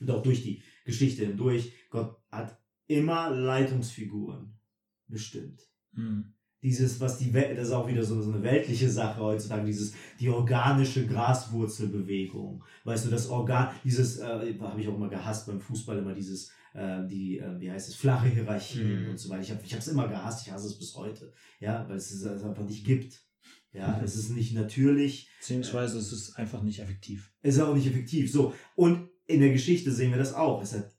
[0.00, 4.58] und auch durch die Geschichte hindurch, Gott hat immer Leitungsfiguren
[5.06, 5.60] bestimmt.
[5.92, 9.64] Mhm dieses, was die Welt, das ist auch wieder so, so eine weltliche Sache heutzutage,
[9.64, 12.62] dieses, die organische Graswurzelbewegung.
[12.84, 16.50] Weißt du, das Organ, dieses, äh, habe ich auch immer gehasst beim Fußball, immer dieses,
[16.74, 19.10] äh, die, äh, wie heißt es, flache Hierarchien Mhm.
[19.10, 19.42] und so weiter.
[19.42, 21.32] Ich habe ich es immer gehasst, ich hasse es bis heute.
[21.60, 23.22] Ja, weil es es einfach nicht gibt.
[23.72, 25.30] Ja, es ist nicht natürlich.
[25.38, 27.32] Beziehungsweise es ist einfach nicht effektiv.
[27.40, 28.30] Es ist auch nicht effektiv.
[28.32, 28.54] So.
[28.74, 30.60] Und in der Geschichte sehen wir das auch.
[30.62, 30.92] Es hat,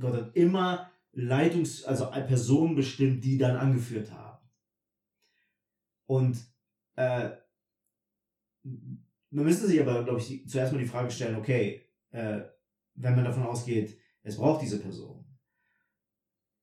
[0.00, 4.44] Gott hat immer Leitungs-, also Personen bestimmt, die dann angeführt haben.
[6.06, 6.38] Und
[6.96, 7.30] äh,
[8.62, 12.42] man müsste sich aber, glaube ich, zuerst mal die Frage stellen, okay, äh,
[12.94, 15.24] wenn man davon ausgeht, es braucht diese Person.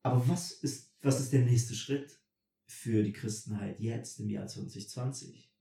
[0.02, 2.20] Aber was ist, was ist der nächste Schritt
[2.66, 5.53] für die Christenheit jetzt im Jahr 2020?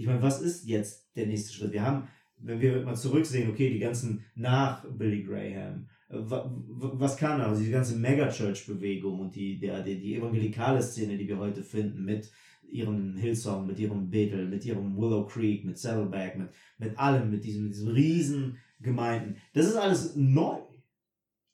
[0.00, 1.72] Ich meine, was ist jetzt der nächste Schritt?
[1.72, 7.40] Wir haben, wenn wir mal zurücksehen, okay, die ganzen nach Billy Graham, äh, was kann?
[7.42, 12.02] Also die ganze Megachurch-Bewegung und die, der, die, die evangelikale Szene, die wir heute finden,
[12.06, 12.30] mit
[12.66, 16.48] ihrem Hillsong, mit ihrem Bethel, mit ihrem Willow Creek, mit Saddleback, mit,
[16.78, 19.36] mit allem, mit diesen, mit riesen Gemeinden.
[19.52, 20.56] Das ist alles neu.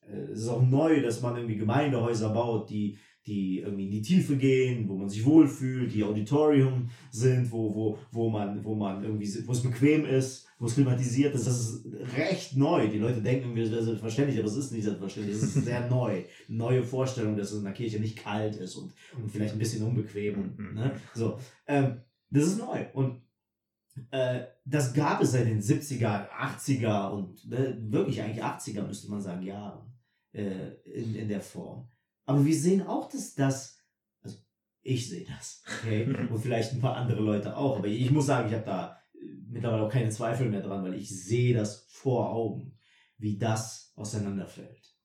[0.03, 2.97] Äh, es ist auch neu, dass man irgendwie Gemeindehäuser baut, die,
[3.27, 7.99] die irgendwie in die Tiefe gehen, wo man sich wohlfühlt, die Auditorium sind, wo, wo,
[8.13, 11.47] wo man, wo man irgendwie, wo es bequem ist, wo es klimatisiert ist.
[11.47, 12.89] Das ist recht neu.
[12.89, 15.37] Die Leute denken irgendwie, das wäre selbstverständlich, aber es ist nicht selbstverständlich.
[15.37, 16.23] Es ist sehr neu.
[16.49, 19.85] Neue Vorstellung, dass es in der Kirche nicht kalt ist und, und vielleicht ein bisschen
[19.85, 20.55] unbequem.
[20.57, 20.75] Mhm.
[20.75, 20.93] Ne?
[21.15, 22.01] So, ähm,
[22.31, 22.87] das ist neu.
[22.93, 23.23] Und
[24.11, 29.21] äh, das gab es seit den 70er, 80er und ne, wirklich eigentlich 80er, müsste man
[29.21, 29.93] sagen, Jahren
[30.33, 31.89] äh, in, in der Form.
[32.27, 33.81] Aber wir sehen auch, dass das,
[34.23, 34.37] also
[34.83, 38.49] ich sehe das, okay, und vielleicht ein paar andere Leute auch, aber ich muss sagen,
[38.49, 42.31] ich habe da äh, mittlerweile auch keine Zweifel mehr dran, weil ich sehe das vor
[42.31, 42.77] Augen,
[43.17, 44.97] wie das auseinanderfällt.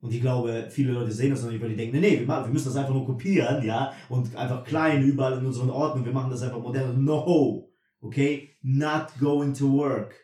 [0.00, 2.26] Und ich glaube, viele Leute sehen das noch nicht, weil die denken, nee, nee, wir,
[2.26, 6.04] machen, wir müssen das einfach nur kopieren, ja, und einfach klein überall in unseren Orten,
[6.04, 7.02] wir machen das einfach modern.
[7.02, 7.70] No,
[8.02, 10.14] okay, not going to work.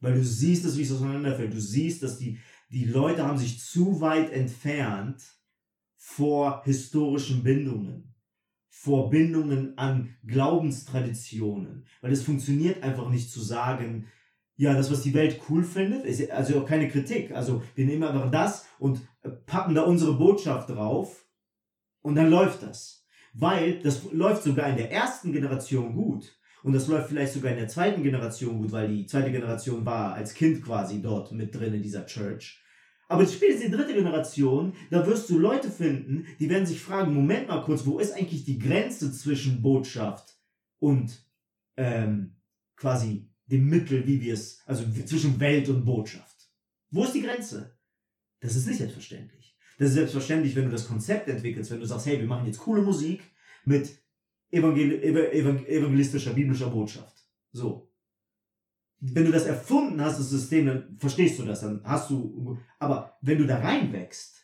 [0.00, 1.54] Weil du siehst es, wie es auseinanderfällt.
[1.54, 2.38] Du siehst, dass die,
[2.70, 5.22] die Leute haben sich zu weit entfernt
[5.96, 8.14] vor historischen Bindungen,
[8.68, 11.86] vor Bindungen an Glaubenstraditionen.
[12.00, 14.06] Weil es funktioniert einfach nicht zu sagen,
[14.56, 17.30] ja, das, was die Welt cool findet, ist also auch keine Kritik.
[17.30, 19.00] Also wir nehmen einfach das und
[19.46, 21.26] packen da unsere Botschaft drauf
[22.02, 23.06] und dann läuft das.
[23.34, 26.37] Weil das läuft sogar in der ersten Generation gut.
[26.68, 30.12] Und das läuft vielleicht sogar in der zweiten Generation gut, weil die zweite Generation war
[30.12, 32.62] als Kind quasi dort mit drin in dieser Church.
[33.08, 37.48] Aber spätestens die dritte Generation, da wirst du Leute finden, die werden sich fragen, Moment
[37.48, 40.36] mal kurz, wo ist eigentlich die Grenze zwischen Botschaft
[40.78, 41.26] und
[41.78, 42.36] ähm,
[42.76, 46.50] quasi dem Mittel, wie wir es, also zwischen Welt und Botschaft.
[46.90, 47.78] Wo ist die Grenze?
[48.40, 49.56] Das ist nicht selbstverständlich.
[49.78, 52.58] Das ist selbstverständlich, wenn du das Konzept entwickelst, wenn du sagst, hey, wir machen jetzt
[52.58, 53.22] coole Musik
[53.64, 53.88] mit
[54.50, 57.16] evangel evangel evangelistischer, biblischer Botschaft.
[57.52, 57.90] So.
[59.00, 63.16] Wenn du das erfunden hast, das System, dann verstehst du das, dann hast du, aber
[63.20, 64.38] wenn du da reinwächst,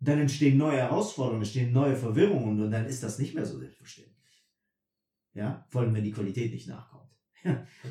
[0.00, 4.14] dann entstehen neue Herausforderungen, entstehen neue Verwirrungen und dann ist das nicht mehr so selbstverständlich.
[5.34, 7.10] Ja, vor allem wenn die Qualität nicht nachkommt.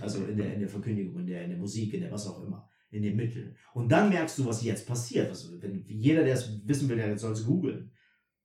[0.01, 2.43] also in der, in der Verkündigung, in der, in der Musik, in der was auch
[2.43, 3.55] immer, in den Mitteln.
[3.73, 5.29] Und dann merkst du, was jetzt passiert.
[5.29, 7.91] Also wenn jeder, der es wissen will, der soll es googeln.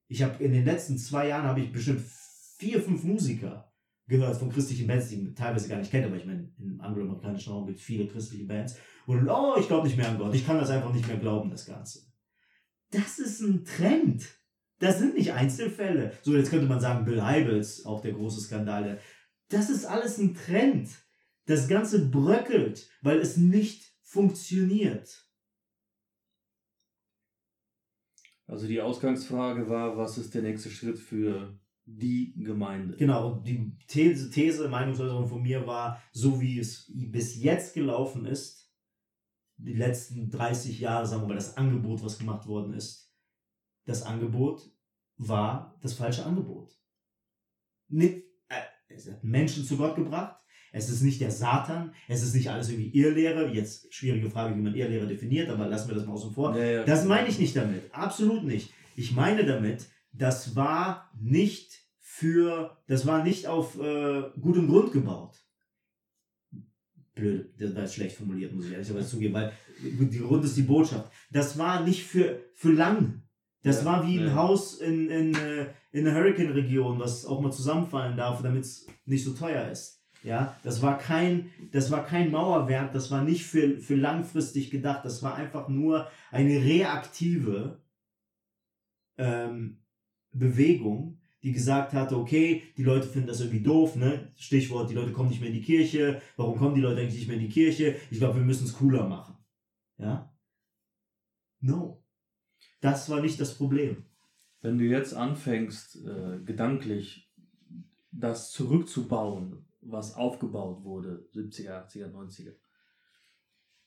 [0.07, 2.01] Ich habe in den letzten zwei Jahren habe ich bestimmt
[2.59, 3.73] vier, fünf Musiker
[4.09, 7.53] gehört von christlichen Bands, die man teilweise gar nicht kennt, aber ich meine, im angloamerikanischen
[7.53, 8.77] Raum gibt es viele christliche Bands.
[9.07, 11.51] Und oh, ich glaube nicht mehr an Gott, ich kann das einfach nicht mehr glauben,
[11.51, 12.07] das Ganze.
[12.91, 14.27] Das ist ein Trend.
[14.79, 16.13] Das sind nicht Einzelfälle.
[16.23, 18.99] So, jetzt könnte man sagen, Bill Heibels, auch der große Skandal.
[19.49, 20.89] Das ist alles ein Trend.
[21.47, 25.27] Das Ganze bröckelt, weil es nicht funktioniert.
[28.47, 31.59] Also die Ausgangsfrage war, was ist der nächste Schritt für
[31.97, 32.97] die Gemeinde?
[32.97, 38.27] Genau, und die These, These Meinungsäußerung von mir war, so wie es bis jetzt gelaufen
[38.27, 38.71] ist,
[39.57, 43.13] die letzten 30 Jahre, sagen wir mal, das Angebot, was gemacht worden ist,
[43.87, 44.71] das Angebot
[45.17, 46.71] war das falsche Angebot.
[47.89, 50.37] Nicht, äh, es hat Menschen zu Gott gebracht,
[50.71, 53.49] es ist nicht der Satan, es ist nicht alles irgendwie Irrlehre.
[53.49, 56.57] Jetzt schwierige Frage, wie man Irrlehre definiert, aber lassen wir das mal außen vor.
[56.57, 56.85] Ja, ja.
[56.85, 57.83] Das meine ich nicht damit.
[57.93, 58.73] Absolut nicht.
[58.95, 59.89] Ich meine damit,
[60.19, 65.37] das war nicht für, das war nicht auf äh, gutem Grund gebaut.
[67.15, 70.63] Blöd, das war jetzt schlecht formuliert, muss ich ehrlich zugeben, weil die Grund ist die
[70.63, 71.11] Botschaft.
[71.31, 73.23] Das war nicht für, für lang.
[73.63, 74.35] Das Ja, war wie ein ja.
[74.35, 79.25] Haus in, in, äh, in der Hurricane-Region, was auch mal zusammenfallen darf, damit es nicht
[79.25, 80.05] so teuer ist.
[80.25, 85.05] Ja, das war kein, das war kein Mauerwerk, das war nicht für, für langfristig gedacht,
[85.05, 87.81] das war einfach nur eine reaktive
[89.17, 89.79] ähm,
[90.33, 94.33] Bewegung, die gesagt hatte, okay, die Leute finden das irgendwie doof, ne?
[94.37, 97.29] Stichwort, die Leute kommen nicht mehr in die Kirche, warum kommen die Leute eigentlich nicht
[97.29, 97.97] mehr in die Kirche?
[98.11, 99.37] Ich glaube, wir müssen es cooler machen.
[99.99, 100.35] Ja?
[101.61, 102.05] No.
[102.81, 104.05] Das war nicht das Problem.
[104.61, 107.31] Wenn du jetzt anfängst, äh, gedanklich
[108.11, 112.55] das zurückzubauen, was aufgebaut wurde, 70er, 80er, 90er,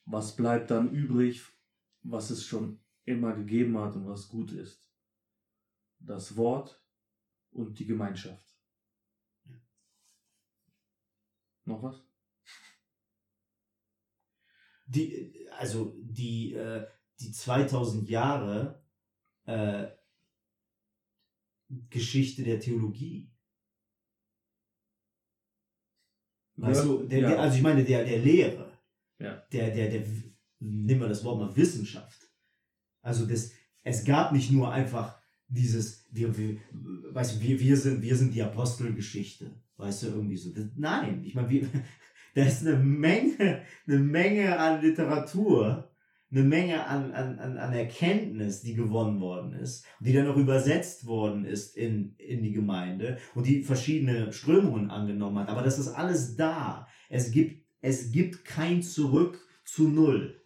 [0.04, 1.42] was bleibt dann übrig,
[2.02, 4.91] was es schon immer gegeben hat und was gut ist?
[6.04, 6.82] Das Wort
[7.52, 8.44] und die Gemeinschaft.
[9.44, 9.60] Noch
[11.64, 12.02] Noch was?
[14.86, 16.86] Die, also die, äh,
[17.20, 18.84] die 2000 Jahre
[19.44, 19.88] äh,
[21.88, 23.30] Geschichte der Theologie.
[26.56, 27.28] Weißt du, der, ja.
[27.30, 28.78] der, also ich meine, der, der Lehre,
[29.18, 29.36] Ja.
[29.52, 30.06] der, der, der,
[30.58, 32.30] nimm mal das Wort mal Wissenschaft.
[33.00, 35.21] Also das, es gab nicht nur einfach
[35.52, 36.56] dieses, wir, wir,
[37.12, 40.50] weißt wir, wir, sind, wir sind die Apostelgeschichte, weißt du, irgendwie so.
[40.50, 41.68] Das, nein, ich meine,
[42.34, 45.90] da ist eine Menge, eine Menge an Literatur,
[46.30, 51.06] eine Menge an, an, an, an Erkenntnis, die gewonnen worden ist, die dann auch übersetzt
[51.06, 55.48] worden ist in, in die Gemeinde und die verschiedene Strömungen angenommen hat.
[55.48, 56.88] Aber das ist alles da.
[57.10, 60.42] Es gibt, es gibt kein Zurück zu Null.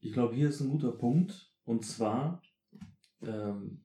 [0.00, 1.50] Ich glaube, hier ist ein guter Punkt.
[1.64, 2.42] Und zwar,
[3.22, 3.80] ähm,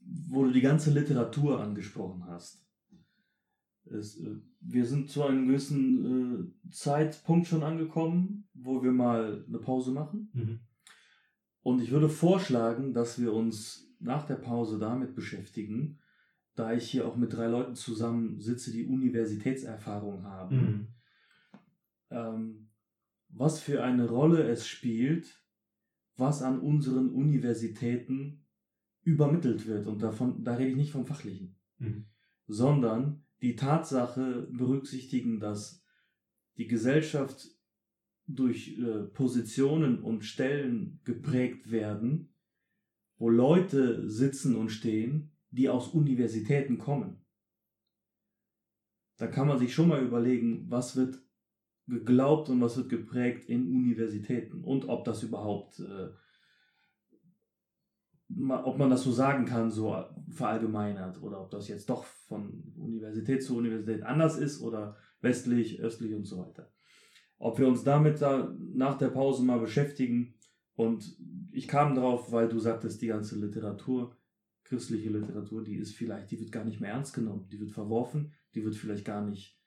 [0.00, 2.64] wo du die ganze Literatur angesprochen hast.
[3.84, 9.58] Es, äh, wir sind zu einem gewissen äh, Zeitpunkt schon angekommen, wo wir mal eine
[9.58, 10.30] Pause machen.
[11.62, 15.98] Und ich würde vorschlagen, dass wir uns nach der Pause damit beschäftigen,
[16.54, 20.88] da ich hier auch mit drei Leuten zusammen sitze, die Universitätserfahrung haben Mhm.
[22.10, 22.68] ähm,
[23.34, 25.42] was für eine Rolle es spielt,
[26.16, 28.41] was an unseren Universitäten
[29.02, 29.86] übermittelt wird.
[29.86, 32.06] Und davon, da rede ich nicht vom Fachlichen, Mhm.
[32.46, 35.84] sondern die Tatsache berücksichtigen, dass
[36.56, 37.48] die Gesellschaft
[38.26, 42.34] durch äh, Positionen und Stellen geprägt werden,
[43.16, 47.24] wo Leute sitzen und stehen, die aus Universitäten kommen.
[49.18, 51.22] Da kann man sich schon mal überlegen, was wird
[51.86, 56.10] geglaubt und was wird geprägt in Universitäten und ob das überhaupt, äh,
[58.64, 59.96] ob man das so sagen kann, so
[60.30, 66.14] verallgemeinert oder ob das jetzt doch von Universität zu Universität anders ist oder westlich, östlich
[66.14, 66.72] und so weiter.
[67.38, 70.34] Ob wir uns damit da nach der Pause mal beschäftigen
[70.74, 71.16] und
[71.50, 74.16] ich kam drauf, weil du sagtest, die ganze Literatur,
[74.64, 78.32] christliche Literatur, die ist vielleicht, die wird gar nicht mehr ernst genommen, die wird verworfen,
[78.54, 79.58] die wird vielleicht gar nicht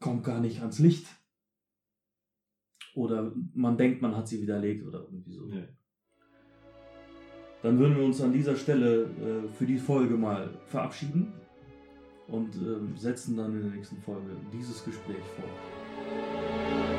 [0.00, 1.06] kommt gar nicht ans Licht.
[2.94, 5.48] Oder man denkt, man hat sie widerlegt oder irgendwie so.
[5.48, 5.64] Ja.
[7.62, 11.32] Dann würden wir uns an dieser Stelle äh, für die Folge mal verabschieden
[12.28, 16.97] und ähm, setzen dann in der nächsten Folge dieses Gespräch fort.